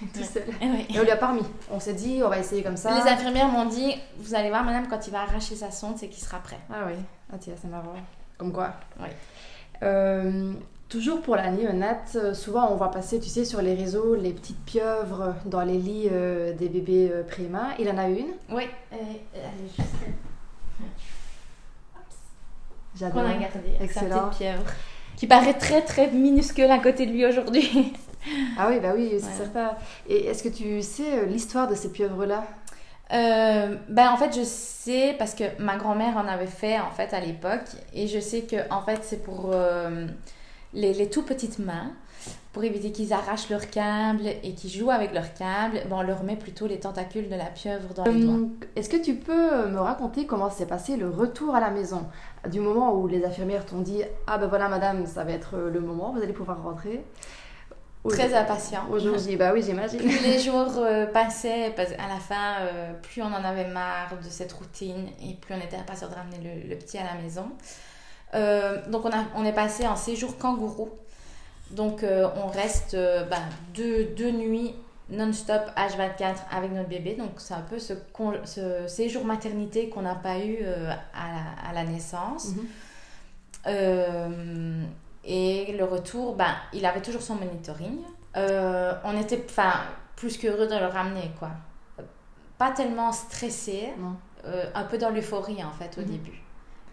tout 0.14 0.22
seul. 0.22 0.44
Eh 0.60 0.66
oui. 0.66 0.86
Et 0.94 0.98
on 1.00 1.02
lui 1.02 1.10
a 1.10 1.16
pas 1.16 1.28
remis. 1.28 1.46
On 1.70 1.80
s'est 1.80 1.94
dit, 1.94 2.20
on 2.24 2.28
va 2.28 2.38
essayer 2.38 2.62
comme 2.62 2.76
ça. 2.76 2.94
Les 2.94 3.10
infirmières 3.10 3.48
m'ont 3.48 3.66
dit, 3.66 3.94
vous 4.18 4.34
allez 4.34 4.48
voir, 4.48 4.64
madame, 4.64 4.88
quand 4.88 5.06
il 5.06 5.10
va 5.10 5.22
arracher 5.22 5.56
sa 5.56 5.70
sonde, 5.70 5.96
c'est 5.98 6.08
qu'il 6.08 6.22
sera 6.22 6.38
prêt. 6.38 6.58
Ah 6.70 6.84
oui, 6.86 6.94
ah 7.32 7.36
tiens, 7.38 7.54
c'est 7.60 7.68
marrant. 7.68 7.94
Comme 8.36 8.52
quoi. 8.52 8.72
Oui. 9.00 9.08
Euh, 9.82 10.52
toujours 10.88 11.20
pour 11.22 11.36
la 11.36 11.50
néonate, 11.50 12.16
euh, 12.16 12.34
souvent 12.34 12.70
on 12.70 12.76
voit 12.76 12.90
passer, 12.90 13.20
tu 13.20 13.28
sais, 13.28 13.44
sur 13.44 13.60
les 13.62 13.74
réseaux, 13.74 14.14
les 14.14 14.32
petites 14.32 14.64
pieuvres 14.64 15.34
dans 15.44 15.62
les 15.62 15.78
lits 15.78 16.08
euh, 16.10 16.52
des 16.54 16.68
bébés 16.68 17.10
euh, 17.12 17.22
préma. 17.22 17.68
Il 17.78 17.88
en 17.90 17.98
a 17.98 18.08
une. 18.08 18.28
Oui, 18.50 18.64
elle 18.90 18.98
est 18.98 19.76
juste 19.76 19.88
J'adore. 22.96 23.22
qu'on 23.22 23.28
a 23.28 23.34
gardée, 23.34 23.76
avec 23.78 23.90
sa 23.90 24.02
Excellent. 24.02 24.28
petite 24.28 24.38
pieuvre. 24.38 24.64
Qui 25.16 25.26
paraît 25.26 25.54
très 25.54 25.82
très 25.82 26.10
minuscule 26.10 26.70
à 26.70 26.78
côté 26.78 27.06
de 27.06 27.12
lui 27.12 27.26
aujourd'hui. 27.26 27.92
Ah 28.58 28.68
oui, 28.68 28.80
bah 28.80 28.92
oui, 28.94 29.10
c'est 29.18 29.42
certain. 29.44 29.72
Et 30.08 30.26
est-ce 30.26 30.42
que 30.42 30.48
tu 30.48 30.82
sais 30.82 31.18
euh, 31.18 31.26
l'histoire 31.26 31.68
de 31.68 31.74
ces 31.74 31.90
pieuvres-là? 31.90 32.44
Euh, 33.10 33.74
ben 33.88 34.10
en 34.10 34.18
fait 34.18 34.36
je 34.36 34.44
sais 34.44 35.16
parce 35.18 35.34
que 35.34 35.44
ma 35.58 35.76
grand-mère 35.78 36.18
en 36.18 36.28
avait 36.28 36.46
fait 36.46 36.78
en 36.78 36.90
fait 36.90 37.14
à 37.14 37.20
l'époque 37.20 37.64
et 37.94 38.06
je 38.06 38.20
sais 38.20 38.42
que 38.42 38.56
en 38.70 38.82
fait 38.82 39.00
c'est 39.02 39.22
pour 39.22 39.48
euh, 39.50 40.06
les, 40.74 40.92
les 40.92 41.08
tout 41.08 41.22
petites 41.22 41.58
mains 41.58 41.90
pour 42.52 42.64
éviter 42.64 42.92
qu'ils 42.92 43.14
arrachent 43.14 43.48
leurs 43.48 43.70
câbles 43.70 44.26
et 44.42 44.52
qu'ils 44.52 44.68
jouent 44.68 44.90
avec 44.90 45.14
leurs 45.14 45.32
câbles 45.32 45.80
ben, 45.88 45.96
on 45.96 46.02
leur 46.02 46.22
met 46.22 46.36
plutôt 46.36 46.66
les 46.66 46.80
tentacules 46.80 47.30
de 47.30 47.34
la 47.34 47.46
pieuvre 47.46 47.94
dans 47.94 48.04
les 48.04 48.20
doigts 48.20 48.46
Est-ce 48.76 48.90
que 48.90 49.02
tu 49.02 49.14
peux 49.14 49.68
me 49.68 49.80
raconter 49.80 50.26
comment 50.26 50.50
s'est 50.50 50.66
passé 50.66 50.98
le 50.98 51.08
retour 51.08 51.54
à 51.54 51.60
la 51.60 51.70
maison? 51.70 52.04
Du 52.50 52.60
moment 52.60 52.92
où 52.92 53.08
les 53.08 53.24
infirmières 53.24 53.64
t'ont 53.64 53.80
dit 53.80 54.02
Ah 54.26 54.36
ben 54.36 54.48
voilà 54.48 54.68
madame, 54.68 55.06
ça 55.06 55.24
va 55.24 55.32
être 55.32 55.56
le 55.56 55.80
moment, 55.80 56.12
vous 56.12 56.20
allez 56.20 56.34
pouvoir 56.34 56.62
rentrer. 56.62 57.02
Très 58.08 58.34
impatient 58.34 58.86
Au 58.90 58.98
jour 58.98 59.18
J, 59.18 59.36
bah 59.36 59.52
oui, 59.54 59.62
j'imagine. 59.62 59.98
plus 59.98 60.22
les 60.22 60.38
jours 60.38 60.72
euh, 60.78 61.06
passaient, 61.06 61.72
parce 61.76 61.90
à 61.92 62.08
la 62.08 62.20
fin, 62.20 62.60
euh, 62.60 62.92
plus 63.02 63.22
on 63.22 63.26
en 63.26 63.44
avait 63.44 63.68
marre 63.68 64.16
de 64.22 64.28
cette 64.28 64.52
routine 64.52 65.06
et 65.22 65.34
plus 65.34 65.54
on 65.54 65.58
était 65.58 65.76
impatient 65.76 66.08
de 66.08 66.14
ramener 66.14 66.38
le, 66.42 66.68
le 66.68 66.76
petit 66.76 66.98
à 66.98 67.04
la 67.04 67.20
maison. 67.20 67.50
Euh, 68.34 68.78
donc 68.88 69.04
on, 69.04 69.10
a, 69.10 69.24
on 69.36 69.44
est 69.44 69.52
passé 69.52 69.86
en 69.86 69.96
séjour 69.96 70.36
kangourou. 70.38 70.90
Donc 71.70 72.02
on 72.02 72.46
reste 72.46 72.96
bah, 73.28 73.36
deux, 73.74 74.04
deux 74.16 74.30
nuits 74.30 74.74
non-stop 75.10 75.62
H24 75.76 76.36
avec 76.50 76.72
notre 76.72 76.88
bébé. 76.88 77.14
Donc 77.14 77.32
c'est 77.36 77.52
un 77.52 77.60
peu 77.60 77.78
ce, 77.78 77.94
séjour 78.86 79.24
maternité 79.24 79.90
qu'on 79.90 80.02
n'a 80.02 80.14
pas 80.14 80.38
eu 80.38 80.64
à, 80.64 81.28
la, 81.28 81.70
à 81.70 81.72
la 81.74 81.84
naissance. 81.84 82.54
Mhm. 82.54 82.66
Euh, 83.66 84.82
et 85.28 85.72
le 85.76 85.84
retour, 85.84 86.34
ben, 86.34 86.54
il 86.72 86.84
avait 86.86 87.02
toujours 87.02 87.22
son 87.22 87.34
monitoring. 87.36 87.98
Euh, 88.36 88.94
on 89.04 89.16
était 89.16 89.44
plus 90.16 90.36
qu'heureux 90.38 90.66
de 90.66 90.74
le 90.74 90.86
ramener, 90.86 91.30
quoi. 91.38 91.50
Pas 92.56 92.72
tellement 92.72 93.12
stressé, 93.12 93.90
euh, 94.44 94.64
un 94.74 94.84
peu 94.84 94.98
dans 94.98 95.10
l'euphorie 95.10 95.62
en 95.62 95.70
fait 95.72 95.96
au 95.98 96.00
Mhm. 96.02 96.08
début. 96.08 96.42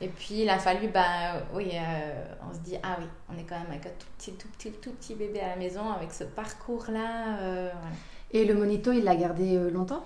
Et 0.01 0.09
puis 0.09 0.41
il 0.41 0.49
a 0.49 0.59
fallu, 0.59 0.89
ben 0.89 1.41
oui, 1.53 1.71
euh, 1.73 2.25
on 2.47 2.53
se 2.53 2.59
dit, 2.59 2.75
ah 2.83 2.97
oui, 2.99 3.05
on 3.33 3.39
est 3.39 3.43
quand 3.43 3.57
même 3.57 3.69
avec 3.71 3.85
un 3.85 3.89
tout 3.97 4.07
petit, 4.17 4.33
tout 4.33 4.47
petit, 4.49 4.71
tout 4.73 4.91
petit 4.91 5.15
bébé 5.15 5.39
à 5.39 5.47
la 5.49 5.55
maison 5.55 5.89
avec 5.91 6.11
ce 6.11 6.25
parcours-là. 6.25 7.37
euh, 7.39 7.69
voilà. 7.71 7.95
Et 8.31 8.43
le 8.45 8.53
monito, 8.55 8.91
il 8.91 9.03
l'a 9.05 9.15
gardé 9.15 9.55
euh, 9.55 9.71
longtemps? 9.71 10.05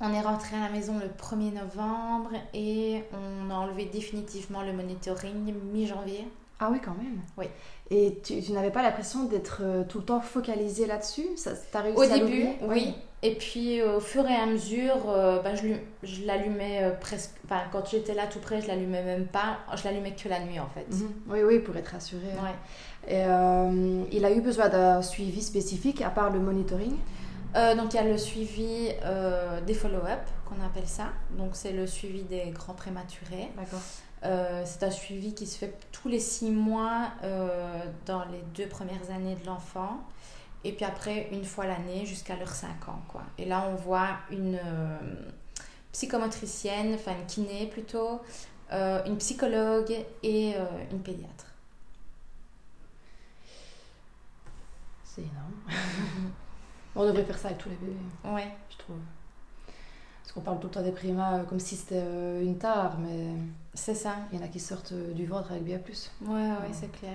On 0.00 0.12
est 0.12 0.20
rentré 0.20 0.56
à 0.56 0.60
la 0.60 0.70
maison 0.70 0.98
le 0.98 1.08
1er 1.08 1.52
novembre 1.54 2.30
et 2.54 3.04
on 3.12 3.50
a 3.50 3.54
enlevé 3.54 3.84
définitivement 3.86 4.62
le 4.62 4.72
monitoring 4.72 5.54
mi-janvier. 5.72 6.26
Ah 6.60 6.68
oui, 6.72 6.78
quand 6.84 6.94
même. 6.94 7.20
Oui. 7.36 7.46
Et 7.90 8.18
tu, 8.22 8.42
tu 8.42 8.52
n'avais 8.52 8.70
pas 8.70 8.82
l'impression 8.82 9.24
d'être 9.24 9.60
euh, 9.62 9.84
tout 9.84 9.98
le 9.98 10.04
temps 10.04 10.20
focalisé 10.20 10.86
là-dessus? 10.86 11.26
T'as 11.72 11.80
réussi 11.80 11.98
Au 11.98 12.02
à 12.02 12.18
début, 12.18 12.48
oui. 12.62 12.94
Et 13.22 13.34
puis 13.34 13.82
au 13.82 13.98
fur 13.98 14.24
et 14.28 14.34
à 14.34 14.46
mesure, 14.46 15.08
euh, 15.08 15.42
bah, 15.42 15.50
je, 15.56 16.24
l'allumais 16.24 16.84
euh, 16.84 16.90
presque. 16.92 17.32
Enfin, 17.44 17.62
quand 17.72 17.88
j'étais 17.88 18.14
là 18.14 18.26
tout 18.28 18.38
près, 18.38 18.60
je 18.60 18.68
l'allumais 18.68 19.02
même 19.02 19.26
pas. 19.26 19.58
Je 19.76 19.84
l'allumais 19.84 20.12
que 20.12 20.28
la 20.28 20.40
nuit 20.40 20.60
en 20.60 20.68
fait. 20.68 20.86
Mhm. 20.90 21.10
Oui, 21.28 21.42
oui, 21.42 21.58
pour 21.58 21.76
être 21.76 21.88
rassuré. 21.88 22.26
Ouais. 22.26 22.54
Et 23.08 23.24
euh, 23.24 24.04
il 24.12 24.24
a 24.24 24.30
eu 24.30 24.40
besoin 24.40 24.68
d'un 24.68 25.02
suivi 25.02 25.42
spécifique 25.42 26.02
à 26.02 26.10
part 26.10 26.30
le 26.30 26.38
monitoring? 26.38 26.96
Euh, 27.56 27.74
donc 27.74 27.94
il 27.94 27.96
y 27.96 28.00
a 28.00 28.04
le 28.04 28.18
suivi 28.18 28.90
euh, 29.04 29.60
des 29.62 29.74
follow-up 29.74 30.20
qu'on 30.44 30.64
appelle 30.64 30.86
ça. 30.86 31.06
Donc 31.30 31.50
c'est 31.54 31.72
le 31.72 31.86
suivi 31.86 32.22
des 32.22 32.50
grands 32.50 32.74
prématurés. 32.74 33.48
D'accord. 33.56 33.80
Euh, 34.24 34.62
c'est 34.66 34.82
un 34.82 34.90
suivi 34.90 35.34
qui 35.34 35.46
se 35.46 35.56
fait 35.58 35.78
tous 35.92 36.08
les 36.08 36.18
six 36.20 36.50
mois 36.50 37.10
euh, 37.22 37.84
dans 38.06 38.24
les 38.26 38.42
deux 38.54 38.68
premières 38.68 39.10
années 39.10 39.36
de 39.36 39.46
l'enfant. 39.46 40.00
Et 40.64 40.72
puis 40.72 40.84
après, 40.84 41.28
une 41.30 41.44
fois 41.44 41.66
l'année 41.66 42.04
jusqu'à 42.04 42.36
leurs 42.36 42.52
5 42.52 42.88
ans. 42.88 43.00
Quoi. 43.08 43.22
Et 43.38 43.44
là, 43.44 43.64
on 43.70 43.76
voit 43.76 44.08
une 44.30 44.56
euh, 44.56 44.98
psychomotricienne, 45.92 46.94
enfin 46.94 47.12
une 47.12 47.26
kiné 47.26 47.66
plutôt, 47.66 48.20
euh, 48.72 49.04
une 49.06 49.16
psychologue 49.18 49.94
et 50.22 50.54
une 50.90 51.00
pédiatre. 51.00 51.46
C'est 55.04 55.22
énorme. 55.22 55.54
On 56.96 57.04
devrait 57.06 57.24
faire 57.24 57.38
ça 57.38 57.48
avec 57.48 57.58
tous 57.58 57.68
les 57.68 57.76
bébés, 57.76 57.96
Ouais. 58.24 58.48
je 58.70 58.76
trouve. 58.78 58.96
Parce 60.22 60.32
qu'on 60.32 60.40
parle 60.40 60.58
tout 60.58 60.66
le 60.66 60.72
temps 60.72 60.82
des 60.82 60.92
primas 60.92 61.44
comme 61.44 61.60
si 61.60 61.76
c'était 61.76 62.42
une 62.42 62.58
tare, 62.58 62.98
mais 62.98 63.34
C'est 63.80 63.94
ça. 63.94 64.14
il 64.32 64.38
y 64.38 64.42
en 64.42 64.44
a 64.44 64.48
qui 64.48 64.58
sortent 64.60 64.92
euh, 64.92 65.12
du 65.12 65.24
ventre 65.26 65.52
avec 65.52 65.62
bien 65.64 65.78
plus. 65.78 66.10
Ouais, 66.26 66.34
ouais, 66.34 66.72
c'est 66.72 66.90
clair. 66.90 67.12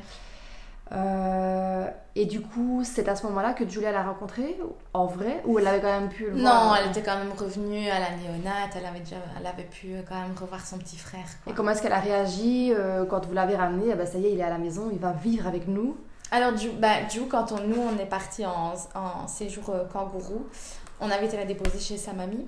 Euh, 0.91 1.89
et 2.15 2.25
du 2.25 2.41
coup, 2.41 2.81
c'est 2.83 3.07
à 3.07 3.15
ce 3.15 3.25
moment-là 3.27 3.53
que 3.53 3.67
Julia 3.67 3.91
l'a 3.91 4.03
rencontré 4.03 4.57
en 4.93 5.05
vrai 5.05 5.41
ou 5.45 5.57
elle 5.57 5.65
avait 5.67 5.81
quand 5.81 5.99
même 5.99 6.09
pu 6.09 6.25
le 6.25 6.35
Non, 6.35 6.41
voir 6.41 6.77
elle 6.81 6.89
était 6.91 7.01
quand 7.01 7.17
même 7.17 7.31
revenue 7.37 7.89
à 7.89 7.99
la 7.99 8.11
néonate, 8.17 8.71
elle 8.75 8.85
avait, 8.85 8.99
déjà, 8.99 9.15
elle 9.39 9.47
avait 9.47 9.63
pu 9.63 9.95
quand 10.07 10.15
même 10.21 10.35
revoir 10.39 10.65
son 10.65 10.77
petit 10.77 10.97
frère. 10.97 11.25
quoi. 11.43 11.51
Et 11.51 11.55
comment 11.55 11.71
est-ce 11.71 11.81
qu'elle 11.81 11.93
a 11.93 11.99
réagi 11.99 12.71
euh, 12.73 13.05
quand 13.05 13.25
vous 13.25 13.33
l'avez 13.33 13.55
ramené 13.55 13.91
Ah 13.91 13.95
bah, 13.95 14.05
Ça 14.05 14.17
y 14.17 14.25
est, 14.27 14.33
il 14.33 14.39
est 14.39 14.43
à 14.43 14.49
la 14.49 14.57
maison, 14.57 14.89
il 14.91 14.99
va 14.99 15.13
vivre 15.13 15.47
avec 15.47 15.67
nous. 15.67 15.97
Alors, 16.31 16.55
Ju, 16.57 16.69
bah, 16.71 17.07
Ju, 17.09 17.21
quand 17.27 17.51
on, 17.51 17.61
nous, 17.67 17.79
on 17.81 17.97
est 17.99 18.05
parti 18.05 18.45
en, 18.45 18.73
en 18.95 19.27
séjour 19.27 19.69
euh, 19.69 19.85
kangourou, 19.91 20.45
on 20.99 21.09
avait 21.09 21.25
été 21.25 21.37
la 21.37 21.45
déposer 21.45 21.79
chez 21.79 21.97
sa 21.97 22.13
mamie. 22.13 22.47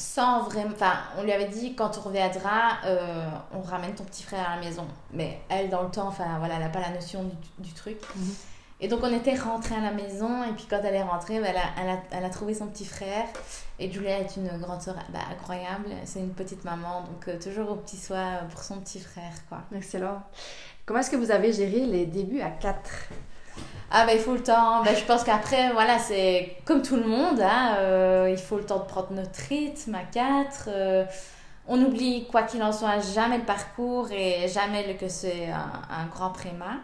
Sans 0.00 0.44
vraiment. 0.44 0.70
Enfin, 0.72 0.94
on 1.18 1.22
lui 1.22 1.32
avait 1.32 1.48
dit 1.48 1.74
quand 1.74 1.98
on 1.98 2.00
reviendra, 2.00 2.78
euh, 2.86 3.28
on 3.52 3.60
ramène 3.60 3.94
ton 3.94 4.04
petit 4.04 4.22
frère 4.22 4.48
à 4.48 4.56
la 4.56 4.62
maison. 4.62 4.86
Mais 5.12 5.42
elle, 5.50 5.68
dans 5.68 5.82
le 5.82 5.90
temps, 5.90 6.08
enfin, 6.08 6.38
voilà, 6.38 6.54
elle 6.54 6.62
n'a 6.62 6.70
pas 6.70 6.80
la 6.80 6.88
notion 6.88 7.24
du, 7.24 7.34
du 7.58 7.72
truc. 7.74 7.98
Mhm. 8.16 8.34
Et 8.80 8.88
donc, 8.88 9.00
on 9.02 9.14
était 9.14 9.34
rentrés 9.34 9.74
à 9.74 9.80
la 9.82 9.92
maison. 9.92 10.42
Et 10.42 10.52
puis, 10.52 10.64
quand 10.70 10.80
elle 10.82 10.94
est 10.94 11.02
rentrée, 11.02 11.38
bah, 11.38 11.48
elle, 11.50 11.58
a, 11.58 11.82
elle, 11.82 11.90
a, 11.90 11.98
elle 12.12 12.24
a 12.24 12.30
trouvé 12.30 12.54
son 12.54 12.68
petit 12.68 12.86
frère. 12.86 13.26
Et 13.78 13.92
Julia 13.92 14.20
est 14.20 14.36
une 14.36 14.48
grande 14.58 14.80
sœur 14.80 14.96
bah, 15.10 15.18
incroyable. 15.30 15.90
C'est 16.06 16.20
une 16.20 16.32
petite 16.32 16.64
maman. 16.64 17.02
Donc, 17.02 17.28
euh, 17.28 17.38
toujours 17.38 17.70
au 17.70 17.76
petit 17.76 17.98
soin 17.98 18.38
pour 18.48 18.62
son 18.62 18.80
petit 18.80 19.00
frère, 19.00 19.34
quoi. 19.50 19.58
Excellent. 19.76 20.22
Comment 20.86 21.00
est-ce 21.00 21.10
que 21.10 21.16
vous 21.16 21.30
avez 21.30 21.52
géré 21.52 21.84
les 21.84 22.06
débuts 22.06 22.40
à 22.40 22.48
4 22.48 22.80
Ah 23.90 24.06
bah 24.06 24.12
il 24.14 24.20
faut 24.20 24.34
le 24.34 24.42
temps. 24.42 24.82
Bah, 24.84 24.94
je 24.94 25.04
pense 25.04 25.24
qu'après, 25.24 25.72
voilà, 25.72 25.98
c'est 25.98 26.56
comme 26.64 26.82
tout 26.82 26.96
le 26.96 27.04
monde. 27.04 27.40
Hein, 27.40 27.74
euh, 27.78 28.28
il 28.30 28.38
faut 28.38 28.56
le 28.56 28.64
temps 28.64 28.78
de 28.78 28.84
prendre 28.84 29.12
notre 29.12 29.40
rythme 29.48 29.94
à 29.94 30.04
quatre. 30.04 30.68
euh, 30.68 31.04
on 31.68 31.80
oublie, 31.82 32.26
quoi 32.26 32.42
qu'il 32.42 32.62
en 32.62 32.72
soit, 32.72 32.98
jamais 33.14 33.38
le 33.38 33.44
parcours 33.44 34.10
et 34.10 34.48
jamais 34.48 34.86
le, 34.88 34.94
que 34.94 35.08
c'est 35.08 35.50
un, 35.50 36.06
grand 36.06 36.30
préma. 36.30 36.78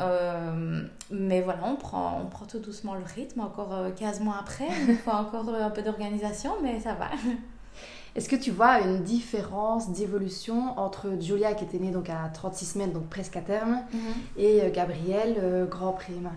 Euh, 0.00 0.82
mais 1.10 1.42
voilà, 1.42 1.60
on 1.64 1.76
prend, 1.76 2.20
on 2.22 2.26
prend 2.26 2.46
tout 2.46 2.58
doucement 2.58 2.94
le 2.94 3.04
rythme. 3.04 3.40
Encore 3.40 3.74
euh, 3.74 3.90
15 3.90 4.20
mois 4.20 4.36
après, 4.40 4.68
il 4.88 4.96
faut 4.96 5.10
encore 5.10 5.48
un 5.48 5.70
peu 5.70 5.82
d'organisation, 5.82 6.52
mais 6.62 6.80
ça 6.80 6.94
va. 6.94 7.10
Est-ce 8.16 8.28
que 8.28 8.36
tu 8.36 8.52
vois 8.52 8.80
une 8.80 9.02
différence 9.02 9.90
d'évolution 9.90 10.78
entre 10.78 11.10
Julia 11.20 11.54
qui 11.54 11.64
était 11.64 11.78
née 11.78 11.90
donc 11.90 12.08
à 12.10 12.28
36 12.32 12.64
semaines, 12.66 12.92
donc 12.92 13.08
presque 13.08 13.36
à 13.36 13.40
terme, 13.40 13.82
et 14.36 14.62
euh, 14.62 14.70
Gabriel, 14.70 15.36
euh, 15.42 15.66
grand 15.66 15.92
prime? 15.92 16.30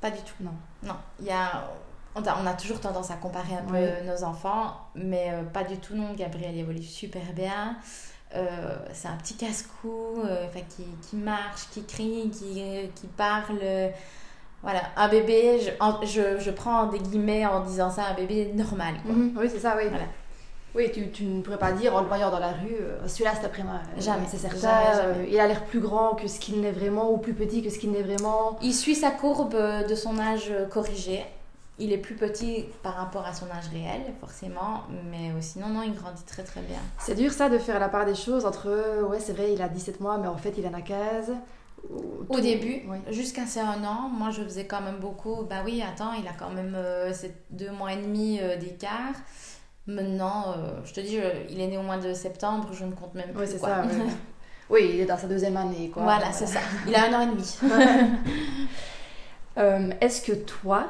Pas 0.00 0.10
du 0.10 0.18
tout. 0.18 0.34
Non. 0.44 0.52
Non, 0.82 0.94
il 1.20 1.26
y 1.26 1.30
a, 1.30 1.68
on, 2.14 2.22
a, 2.22 2.36
on 2.42 2.46
a 2.46 2.52
toujours 2.52 2.80
tendance 2.80 3.10
à 3.10 3.14
comparer 3.14 3.54
un 3.54 3.62
peu 3.62 3.74
Oui. 3.76 4.06
nos 4.06 4.22
enfants, 4.24 4.76
mais 4.94 5.30
euh, 5.32 5.42
pas 5.42 5.64
du 5.64 5.78
tout, 5.78 5.94
non. 5.94 6.12
Gabriel 6.14 6.56
évolue 6.56 6.82
super 6.82 7.22
bien. 7.34 7.76
Euh, 8.36 8.76
c'est 8.92 9.08
un 9.08 9.16
petit 9.16 9.36
casse-cou 9.36 10.20
qui, 10.76 10.84
qui 11.08 11.16
marche, 11.16 11.66
qui 11.70 11.82
crie, 11.84 12.30
qui, 12.30 12.62
qui 12.94 13.06
parle. 13.06 13.58
Voilà, 14.62 14.82
un 14.96 15.08
bébé, 15.08 15.60
je, 15.60 16.06
je, 16.06 16.38
je 16.38 16.50
prends 16.50 16.88
des 16.88 16.98
guillemets 16.98 17.46
en 17.46 17.60
disant 17.64 17.90
ça, 17.90 18.04
un 18.10 18.14
bébé 18.14 18.52
normal. 18.54 18.96
Quoi. 19.02 19.14
Mhm, 19.14 19.34
Oui, 19.38 19.48
c'est 19.50 19.60
ça, 19.60 19.76
oui. 19.78 19.84
Voilà. 19.88 20.04
Oui, 20.78 20.90
tu, 20.94 21.10
tu 21.10 21.24
ne 21.24 21.42
pourrais 21.42 21.58
pas 21.58 21.72
dire 21.72 21.94
en 21.96 22.00
le 22.02 22.06
voyant 22.06 22.30
dans 22.30 22.38
la 22.38 22.52
rue, 22.52 22.72
euh, 22.80 23.06
celui-là 23.08 23.32
c'est 23.38 23.44
après 23.44 23.64
moi. 23.64 23.80
Euh, 23.96 24.00
Jamais, 24.00 24.26
C'est 24.30 24.36
certain. 24.38 24.58
jamais, 24.60 24.96
jamais. 24.96 25.18
euh, 25.18 25.26
il 25.28 25.40
a 25.40 25.46
l'air 25.48 25.64
plus 25.64 25.80
grand 25.80 26.14
que 26.14 26.28
ce 26.28 26.38
qu'il 26.38 26.60
n'est 26.60 26.70
vraiment, 26.72 27.10
ou 27.12 27.18
plus 27.18 27.34
petit 27.34 27.62
que 27.62 27.68
ce 27.70 27.78
qu'il 27.80 27.90
n'est 27.90 28.02
vraiment. 28.02 28.56
Il 28.62 28.72
suit 28.72 28.94
sa 28.94 29.10
courbe 29.10 29.56
de 29.56 29.94
son 29.96 30.18
âge 30.20 30.52
corrigé. 30.70 31.24
Il 31.80 31.92
est 31.92 31.98
plus 31.98 32.14
petit 32.16 32.64
par 32.82 32.94
rapport 32.94 33.24
à 33.26 33.32
son 33.34 33.46
âge 33.46 33.68
réel, 33.72 34.02
forcément, 34.20 34.82
mais 35.10 35.30
sinon, 35.40 35.68
non, 35.68 35.82
il 35.82 35.94
grandit 35.94 36.24
très 36.24 36.42
très 36.44 36.60
bien. 36.60 36.78
C'est 36.98 37.14
dur 37.16 37.32
ça 37.32 37.48
de 37.48 37.58
faire 37.58 37.78
la 37.80 37.88
part 37.88 38.04
des 38.04 38.14
choses 38.16 38.46
entre, 38.46 39.02
ouais, 39.08 39.18
c'est 39.20 39.32
vrai, 39.32 39.52
il 39.52 39.60
a 39.62 39.68
17 39.68 40.00
mois, 40.00 40.16
mais 40.18 40.28
en 40.28 40.36
fait 40.36 40.54
il 40.58 40.66
en 40.66 40.74
a 40.74 40.80
15. 40.80 41.32
Ou- 41.90 42.24
Au 42.28 42.40
début, 42.40 42.82
oui. 42.88 42.98
jusqu'à 43.10 43.46
ses 43.46 43.60
un 43.60 43.84
an, 43.84 44.08
moi 44.12 44.30
je 44.30 44.42
faisais 44.42 44.66
quand 44.66 44.80
même 44.80 44.98
beaucoup. 44.98 45.44
Bah 45.48 45.62
oui, 45.64 45.80
attends, 45.82 46.12
il 46.12 46.26
a 46.26 46.32
quand 46.38 46.50
même 46.50 46.74
euh, 46.76 47.12
ces 47.12 47.32
deux 47.50 47.70
mois 47.70 47.92
et 47.92 47.96
demi 47.96 48.40
euh, 48.40 48.56
d'écart. 48.56 49.14
Maintenant, 49.88 50.52
euh, 50.52 50.80
je 50.84 50.92
te 50.92 51.00
dis, 51.00 51.16
je- 51.16 51.50
il 51.50 51.58
est 51.60 51.66
né 51.66 51.78
au 51.78 51.82
mois 51.82 51.96
de 51.96 52.12
septembre, 52.12 52.68
je 52.72 52.84
ne 52.84 52.92
compte 52.92 53.14
même 53.14 53.30
plus. 53.32 53.40
Oui, 53.40 53.46
c'est 53.48 53.56
ça. 53.58 53.80
ouais. 53.80 53.88
oui, 54.70 54.90
il 54.92 55.00
est 55.00 55.06
dans 55.06 55.16
sa 55.16 55.26
deuxième 55.26 55.56
année, 55.56 55.88
quoi. 55.88 56.02
Voilà, 56.02 56.30
c'est 56.30 56.46
ça. 56.46 56.60
Il 56.86 56.94
a 56.94 57.04
un 57.06 57.14
an 57.14 57.20
et 57.22 57.26
demi. 57.32 57.56
Euh, 59.56 59.90
Est-ce 60.00 60.22
que 60.22 60.30
toi 60.32 60.86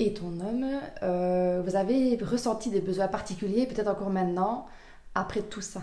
et 0.00 0.14
ton 0.14 0.40
homme, 0.40 0.66
euh, 1.04 1.62
vous 1.64 1.76
avez 1.76 2.18
ressenti 2.20 2.68
des 2.70 2.80
besoins 2.80 3.06
particuliers, 3.06 3.66
peut-être 3.66 3.86
encore 3.86 4.10
maintenant, 4.10 4.66
après 5.14 5.42
tout 5.42 5.60
ça? 5.60 5.80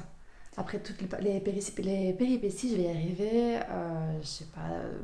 Après 0.57 0.79
toutes 0.79 0.99
les, 1.21 1.39
péripéties, 1.39 2.71
je 2.71 2.75
vais 2.75 2.81
y 2.83 2.89
arriver, 2.89 3.59
je 4.21 4.27
sais 4.27 4.43
pas, 4.53 4.59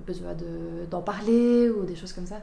besoin 0.05 0.33
de- 0.33 0.85
d'en 0.91 1.01
parler 1.01 1.69
ou 1.69 1.85
des 1.85 1.95
choses 1.95 2.11
comme 2.11 2.27
ça? 2.27 2.41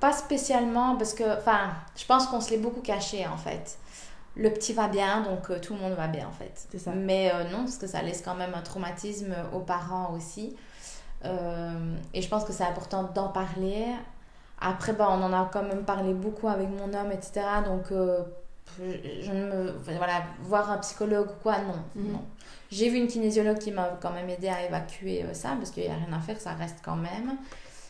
Pas 0.00 0.12
spécialement, 0.12 0.96
parce 0.96 1.14
que, 1.14 1.38
enfin, 1.38 1.70
je 1.96 2.04
pense 2.04 2.26
qu'on 2.26 2.40
se 2.40 2.50
l'est 2.50 2.58
beaucoup 2.58 2.80
caché 2.80 3.26
en 3.26 3.36
fait. 3.36 3.78
Le 4.36 4.50
petit 4.50 4.74
va 4.74 4.88
bien, 4.88 5.22
donc 5.22 5.50
euh, 5.50 5.58
tout 5.58 5.74
le 5.74 5.80
monde 5.80 5.94
va 5.94 6.08
bien 6.08 6.26
en 6.28 6.32
fait. 6.32 6.78
Ça. 6.78 6.90
Mais 6.92 7.30
euh, 7.32 7.44
non, 7.44 7.60
parce 7.60 7.78
que 7.78 7.86
ça 7.86 8.02
laisse 8.02 8.20
quand 8.22 8.34
même 8.34 8.54
un 8.54 8.60
traumatisme 8.60 9.34
aux 9.54 9.60
parents 9.60 10.12
aussi. 10.14 10.54
Euh, 11.24 11.96
et 12.12 12.20
je 12.20 12.28
pense 12.28 12.44
que 12.44 12.52
c'est 12.52 12.64
important 12.64 13.04
d'en 13.14 13.28
parler. 13.28 13.86
Après, 14.60 14.92
bah, 14.92 15.08
on 15.10 15.22
en 15.22 15.32
a 15.32 15.48
quand 15.50 15.62
même 15.62 15.84
parlé 15.84 16.12
beaucoup 16.12 16.48
avec 16.48 16.68
mon 16.68 16.92
homme, 16.92 17.12
etc. 17.12 17.46
Donc, 17.64 17.86
je 17.90 19.32
ne 19.32 19.46
me. 19.46 19.70
Voilà, 19.96 20.22
voir 20.42 20.70
un 20.70 20.78
psychologue 20.78 21.28
ou 21.30 21.42
quoi, 21.42 21.58
non. 21.58 21.74
Mhm. 21.94 22.12
non. 22.12 22.22
J'ai 22.70 22.90
vu 22.90 22.98
une 22.98 23.06
kinésiologue 23.06 23.58
qui 23.58 23.70
m'a 23.70 23.96
quand 24.02 24.10
même 24.10 24.28
aidé 24.28 24.48
à 24.48 24.64
évacuer 24.64 25.24
ça, 25.32 25.50
parce 25.56 25.70
qu'il 25.70 25.84
n'y 25.84 25.88
a 25.88 25.94
rien 25.94 26.12
à 26.14 26.20
faire, 26.20 26.38
ça 26.38 26.52
reste 26.52 26.78
quand 26.84 26.96
même. 26.96 27.38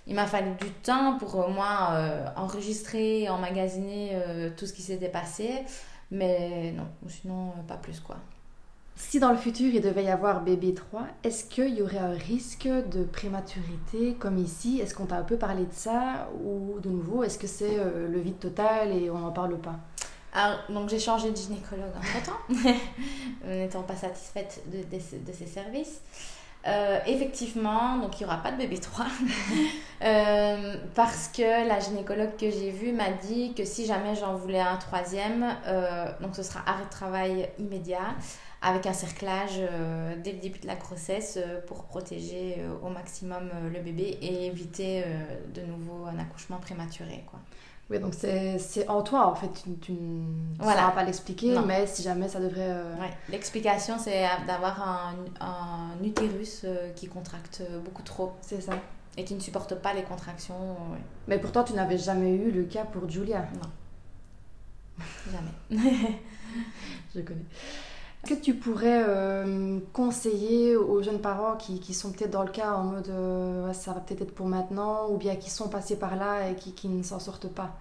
Il 0.07 0.15
m'a 0.15 0.27
fallu 0.27 0.53
du 0.61 0.71
temps 0.71 1.19
pour 1.19 1.35
au 1.37 1.49
moins 1.49 1.95
euh, 1.95 2.27
enregistrer, 2.37 3.29
emmagasiner 3.29 4.11
euh, 4.13 4.51
tout 4.57 4.67
ce 4.67 4.73
qui 4.73 4.83
s'était 4.83 5.09
passé. 5.09 5.65
Mais 6.11 6.73
non, 6.73 6.87
sinon, 7.09 7.49
euh, 7.49 7.63
pas 7.67 7.77
plus 7.77 8.01
quoi. 8.01 8.17
Si 8.99 9.21
dans 9.21 9.31
le 9.31 9.37
futur 9.37 9.75
il 9.75 9.83
devait 9.83 10.05
y 10.05 10.09
avoir 10.09 10.43
bébé 10.43 10.73
3, 10.73 11.03
est-ce 11.23 11.45
qu'il 11.45 11.75
y 11.75 11.83
aurait 11.83 11.99
un 11.99 12.13
risque 12.13 12.67
de 12.67 13.05
prématurité 13.05 14.15
comme 14.15 14.39
ici? 14.39 14.81
Est-ce 14.81 14.95
qu'on 14.95 15.05
t'a 15.05 15.17
un 15.17 15.23
peu 15.23 15.37
parlé 15.37 15.67
de 15.67 15.73
ça? 15.73 16.31
Ou 16.43 16.81
de 16.81 16.89
nouveau, 16.89 17.23
est-ce 17.23 17.39
que 17.39 17.47
c'est 17.47 17.79
euh, 17.79 18.09
le 18.09 18.19
vide 18.21 18.39
total 18.39 18.93
et 18.93 19.11
on 19.11 19.19
n'en 19.19 19.33
parle 19.33 19.59
pas? 19.59 19.77
Alors, 20.33 20.59
donc 20.71 20.89
j'ai 20.89 20.99
changé 20.99 21.31
de 21.31 21.37
gynécologue 21.37 21.93
entre 21.97 22.25
temps, 22.25 22.71
n'étant 23.47 23.83
pas 23.83 23.97
satisfaite 23.97 24.63
de, 24.67 24.79
de, 24.79 25.27
de 25.27 25.33
ses 25.33 25.47
services. 25.47 26.01
Euh, 26.67 26.99
effectivement, 27.07 27.99
donc 27.99 28.19
il 28.19 28.25
n'y 28.25 28.27
aura 28.27 28.43
pas 28.43 28.51
de 28.51 28.57
bébé 28.57 28.79
3 28.79 29.07
euh, 30.03 30.77
parce 30.97 31.29
que 31.29 31.69
la 31.69 31.79
gynécologue 31.79 32.37
que 32.37 32.51
j'ai 32.51 32.71
vue 32.71 32.93
m'a 32.93 33.11
dit 33.11 33.55
que 33.55 33.65
si 33.65 33.87
jamais 33.87 34.17
j'en 34.17 34.35
voulais 34.35 34.61
un 34.61 34.77
troisième, 34.77 35.47
euh, 35.67 36.11
donc 36.21 36.35
ce 36.35 36.43
sera 36.43 36.61
arrêt 36.67 36.85
de 36.85 36.91
travail 36.91 37.49
immédiat 37.59 38.17
avec 38.63 38.87
un 38.87 38.93
cerclage 38.93 39.61
dès 40.25 40.33
le 40.33 40.39
début 40.39 40.59
de 40.59 40.67
la 40.67 40.75
grossesse 40.75 41.39
pour 41.69 41.85
protéger 41.85 42.57
au 42.83 42.89
maximum 42.89 43.51
le 43.73 43.81
bébé 43.81 44.19
et 44.23 44.47
éviter 44.47 45.05
de 45.55 45.61
nouveau 45.61 46.07
un 46.07 46.19
accouchement 46.19 46.57
prématuré. 46.57 47.23
Quoi. 47.31 47.39
Oui, 47.89 48.01
donc 48.01 48.15
c'est 48.15 48.89
en 48.89 49.03
toi, 49.03 49.29
en 49.29 49.35
fait. 49.35 49.65
Tu, 49.81 49.93
ne 49.93 50.63
sauras 50.65 50.91
pas 50.91 51.05
l'expliquer, 51.05 51.57
mais 51.67 51.87
si 51.87 52.03
jamais 52.03 52.29
ça 52.29 52.41
devrait... 52.41 52.71
Euh, 52.71 52.95
L'explication, 53.29 53.97
c'est 53.99 54.25
d'avoir 54.47 54.83
un, 54.83 55.15
un, 55.41 56.05
utérus 56.05 56.63
euh, 56.65 56.91
qui 56.95 57.07
contracte 57.07 57.63
beaucoup 57.85 58.03
trop. 58.03 58.33
C'est 58.41 58.61
ça. 58.61 58.73
Et 59.17 59.25
qui 59.25 59.35
ne 59.35 59.41
supporte 59.41 59.77
pas 59.77 59.95
les 59.95 60.03
contractions. 60.03 60.77
Mais 61.29 61.39
pourtant, 61.39 61.63
tu 61.65 61.75
n'avais 61.75 61.97
jamais 61.97 62.35
eu 62.35 62.51
le 62.51 62.65
cas 62.65 62.85
pour 62.85 63.09
Julia. 63.09 63.47
Non. 63.55 63.71
Jamais. 65.31 66.21
Je 67.15 67.21
connais. 67.21 67.45
Est-ce 68.27 68.35
que 68.35 68.43
tu 68.43 68.55
pourrais 68.55 69.05
euh, 69.07 69.79
conseiller 69.93 70.75
aux 70.75 71.01
jeunes 71.01 71.21
parents 71.21 71.55
qui, 71.55 71.95
sont 71.95 72.11
peut-être 72.11 72.33
dans 72.33 72.43
le 72.43 72.51
cas 72.51 72.73
en 72.73 72.83
mode 72.83 73.09
euh, 73.09 73.73
ça 73.73 73.93
va 73.93 74.01
peut-être 74.01 74.23
être 74.23 74.35
pour 74.35 74.47
maintenant 74.47 75.09
ou 75.11 75.17
bien 75.17 75.37
qui 75.37 75.49
sont 75.49 75.69
passés 75.69 75.97
par 75.97 76.17
là 76.17 76.51
et 76.51 76.57
qui, 76.57 76.89
ne 76.89 77.05
s'en 77.05 77.21
sortent 77.21 77.47
pas? 77.47 77.77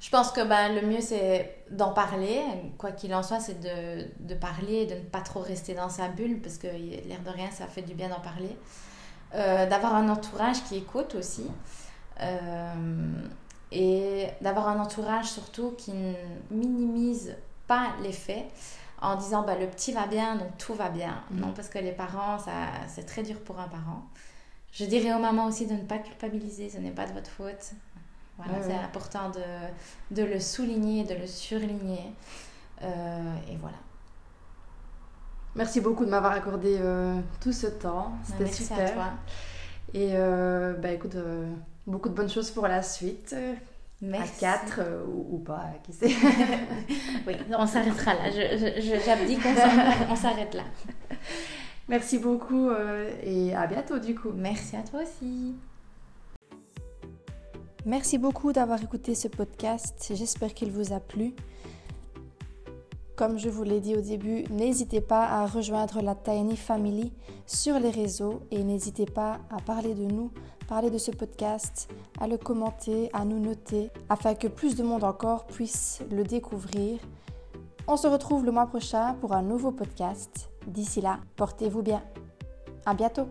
Je 0.00 0.10
pense 0.10 0.32
que 0.32 0.40
ben, 0.40 0.74
le 0.74 0.84
mieux 0.84 1.00
c'est 1.00 1.62
d'en 1.70 1.92
parler. 1.92 2.40
Quoi 2.76 2.90
qu'il 2.90 3.14
en 3.14 3.22
soit, 3.22 3.38
c'est 3.38 3.60
de, 3.60 4.34
parler 4.34 4.86
de 4.86 4.94
ne 4.94 5.00
pas 5.00 5.20
trop 5.20 5.38
rester 5.38 5.74
dans 5.74 5.90
sa 5.90 6.08
bulle 6.08 6.40
parce 6.40 6.58
que 6.58 6.66
l'air 6.66 7.22
de 7.24 7.30
rien, 7.30 7.52
ça 7.52 7.68
fait 7.68 7.82
du 7.82 7.94
bien 7.94 8.08
d'en 8.08 8.18
parler. 8.18 8.56
Euh, 9.36 9.68
d'avoir 9.68 9.94
un 9.94 10.08
entourage 10.08 10.64
qui 10.64 10.78
écoute 10.78 11.14
aussi. 11.14 11.46
et 13.70 14.26
d'avoir 14.40 14.66
un 14.66 14.80
entourage 14.80 15.26
surtout 15.26 15.70
qui 15.78 15.92
ne 15.92 16.14
minimise 16.50 17.36
pas 17.68 17.90
les 18.02 18.12
faits 18.12 18.44
en 19.00 19.16
disant 19.16 19.42
bah, 19.42 19.56
le 19.58 19.66
petit 19.66 19.92
va 19.92 20.06
bien, 20.06 20.36
donc 20.36 20.56
tout 20.58 20.74
va 20.74 20.88
bien. 20.88 21.22
Mhm. 21.30 21.40
Non, 21.40 21.52
parce 21.52 21.68
que 21.68 21.78
les 21.78 21.92
parents, 21.92 22.38
ça, 22.38 22.68
c'est 22.88 23.04
très 23.04 23.22
dur 23.22 23.40
pour 23.40 23.58
un 23.58 23.68
parent. 23.68 24.06
Je 24.72 24.84
dirais 24.84 25.14
aux 25.14 25.18
mamans 25.18 25.46
aussi 25.46 25.66
de 25.66 25.74
ne 25.74 25.82
pas 25.82 25.98
culpabiliser, 25.98 26.68
ce 26.68 26.78
n'est 26.78 26.90
pas 26.90 27.06
de 27.06 27.12
votre 27.12 27.30
faute. 27.30 27.72
Voilà, 28.36 28.62
c'est 28.62 28.74
important 28.74 29.30
de, 29.30 30.14
de, 30.14 30.22
le 30.22 30.38
souligner, 30.38 31.02
de 31.02 31.14
le 31.14 31.26
surligner. 31.26 32.12
Euh, 32.82 33.34
et 33.50 33.56
voilà. 33.56 33.76
Merci 35.56 35.80
beaucoup 35.80 36.04
de 36.04 36.10
m'avoir 36.10 36.32
accordé 36.32 36.76
euh, 36.78 37.18
tout 37.40 37.52
ce 37.52 37.66
temps. 37.66 38.12
Bah, 38.12 38.34
C'était 38.38 38.52
super. 38.52 38.78
À 38.78 38.90
toi. 38.90 39.04
Et 39.92 40.10
euh, 40.12 40.74
bah, 40.74 40.92
écoute, 40.92 41.16
beaucoup 41.86 42.08
de 42.08 42.14
bonnes 42.14 42.30
choses 42.30 42.52
pour 42.52 42.68
la 42.68 42.82
suite. 42.82 43.34
Merci. 44.00 44.44
À 44.44 44.58
4 44.58 44.80
euh, 44.80 45.04
ou, 45.06 45.38
pas, 45.38 45.72
qui 45.82 45.92
sait. 45.92 46.06
oui, 47.26 47.34
on 47.56 47.66
s'arrêtera 47.66 48.14
là. 48.14 48.30
J'abdique, 48.30 49.40
on 50.08 50.16
s'arrête 50.16 50.54
là. 50.54 50.62
Merci 51.88 52.18
beaucoup 52.18 52.68
euh, 52.68 53.10
et 53.22 53.54
à 53.54 53.66
bientôt 53.66 53.98
du 53.98 54.14
coup. 54.14 54.30
Merci 54.34 54.76
à 54.76 54.82
toi 54.82 55.00
aussi. 55.02 55.54
Merci 57.86 58.18
beaucoup 58.18 58.52
d'avoir 58.52 58.82
écouté 58.82 59.14
ce 59.14 59.26
podcast. 59.26 60.12
J'espère 60.14 60.52
qu'il 60.52 60.70
vous 60.70 60.92
a 60.92 61.00
plu. 61.00 61.34
Comme 63.16 63.38
je 63.38 63.48
vous 63.48 63.64
l'ai 63.64 63.80
dit 63.80 63.96
au 63.96 64.00
début, 64.00 64.44
n'hésitez 64.50 65.00
pas 65.00 65.24
à 65.24 65.46
rejoindre 65.46 66.02
la 66.02 66.14
Tiny 66.14 66.56
Family 66.56 67.12
sur 67.46 67.80
les 67.80 67.90
réseaux 67.90 68.42
et 68.52 68.62
n'hésitez 68.62 69.06
pas 69.06 69.40
à 69.50 69.60
parler 69.60 69.94
de 69.94 70.04
nous, 70.04 70.30
parler 70.68 70.90
de 70.90 70.98
ce 70.98 71.10
podcast, 71.10 71.90
à 72.20 72.28
le 72.28 72.36
commenter, 72.36 73.08
à 73.14 73.24
nous 73.24 73.40
noter, 73.40 73.90
afin 74.08 74.34
que 74.34 74.46
plus 74.46 74.76
de 74.76 74.84
monde 74.84 75.02
encore 75.02 75.46
puisse 75.46 76.02
le 76.12 76.22
découvrir. 76.22 77.00
On 77.88 77.96
se 77.96 78.06
retrouve 78.06 78.44
le 78.44 78.52
mois 78.52 78.66
prochain 78.66 79.14
pour 79.14 79.32
un 79.32 79.42
nouveau 79.42 79.72
podcast. 79.72 80.50
D'ici 80.66 81.00
là, 81.00 81.20
portez-vous 81.36 81.82
bien. 81.82 82.02
À 82.84 82.92
bientôt! 82.92 83.28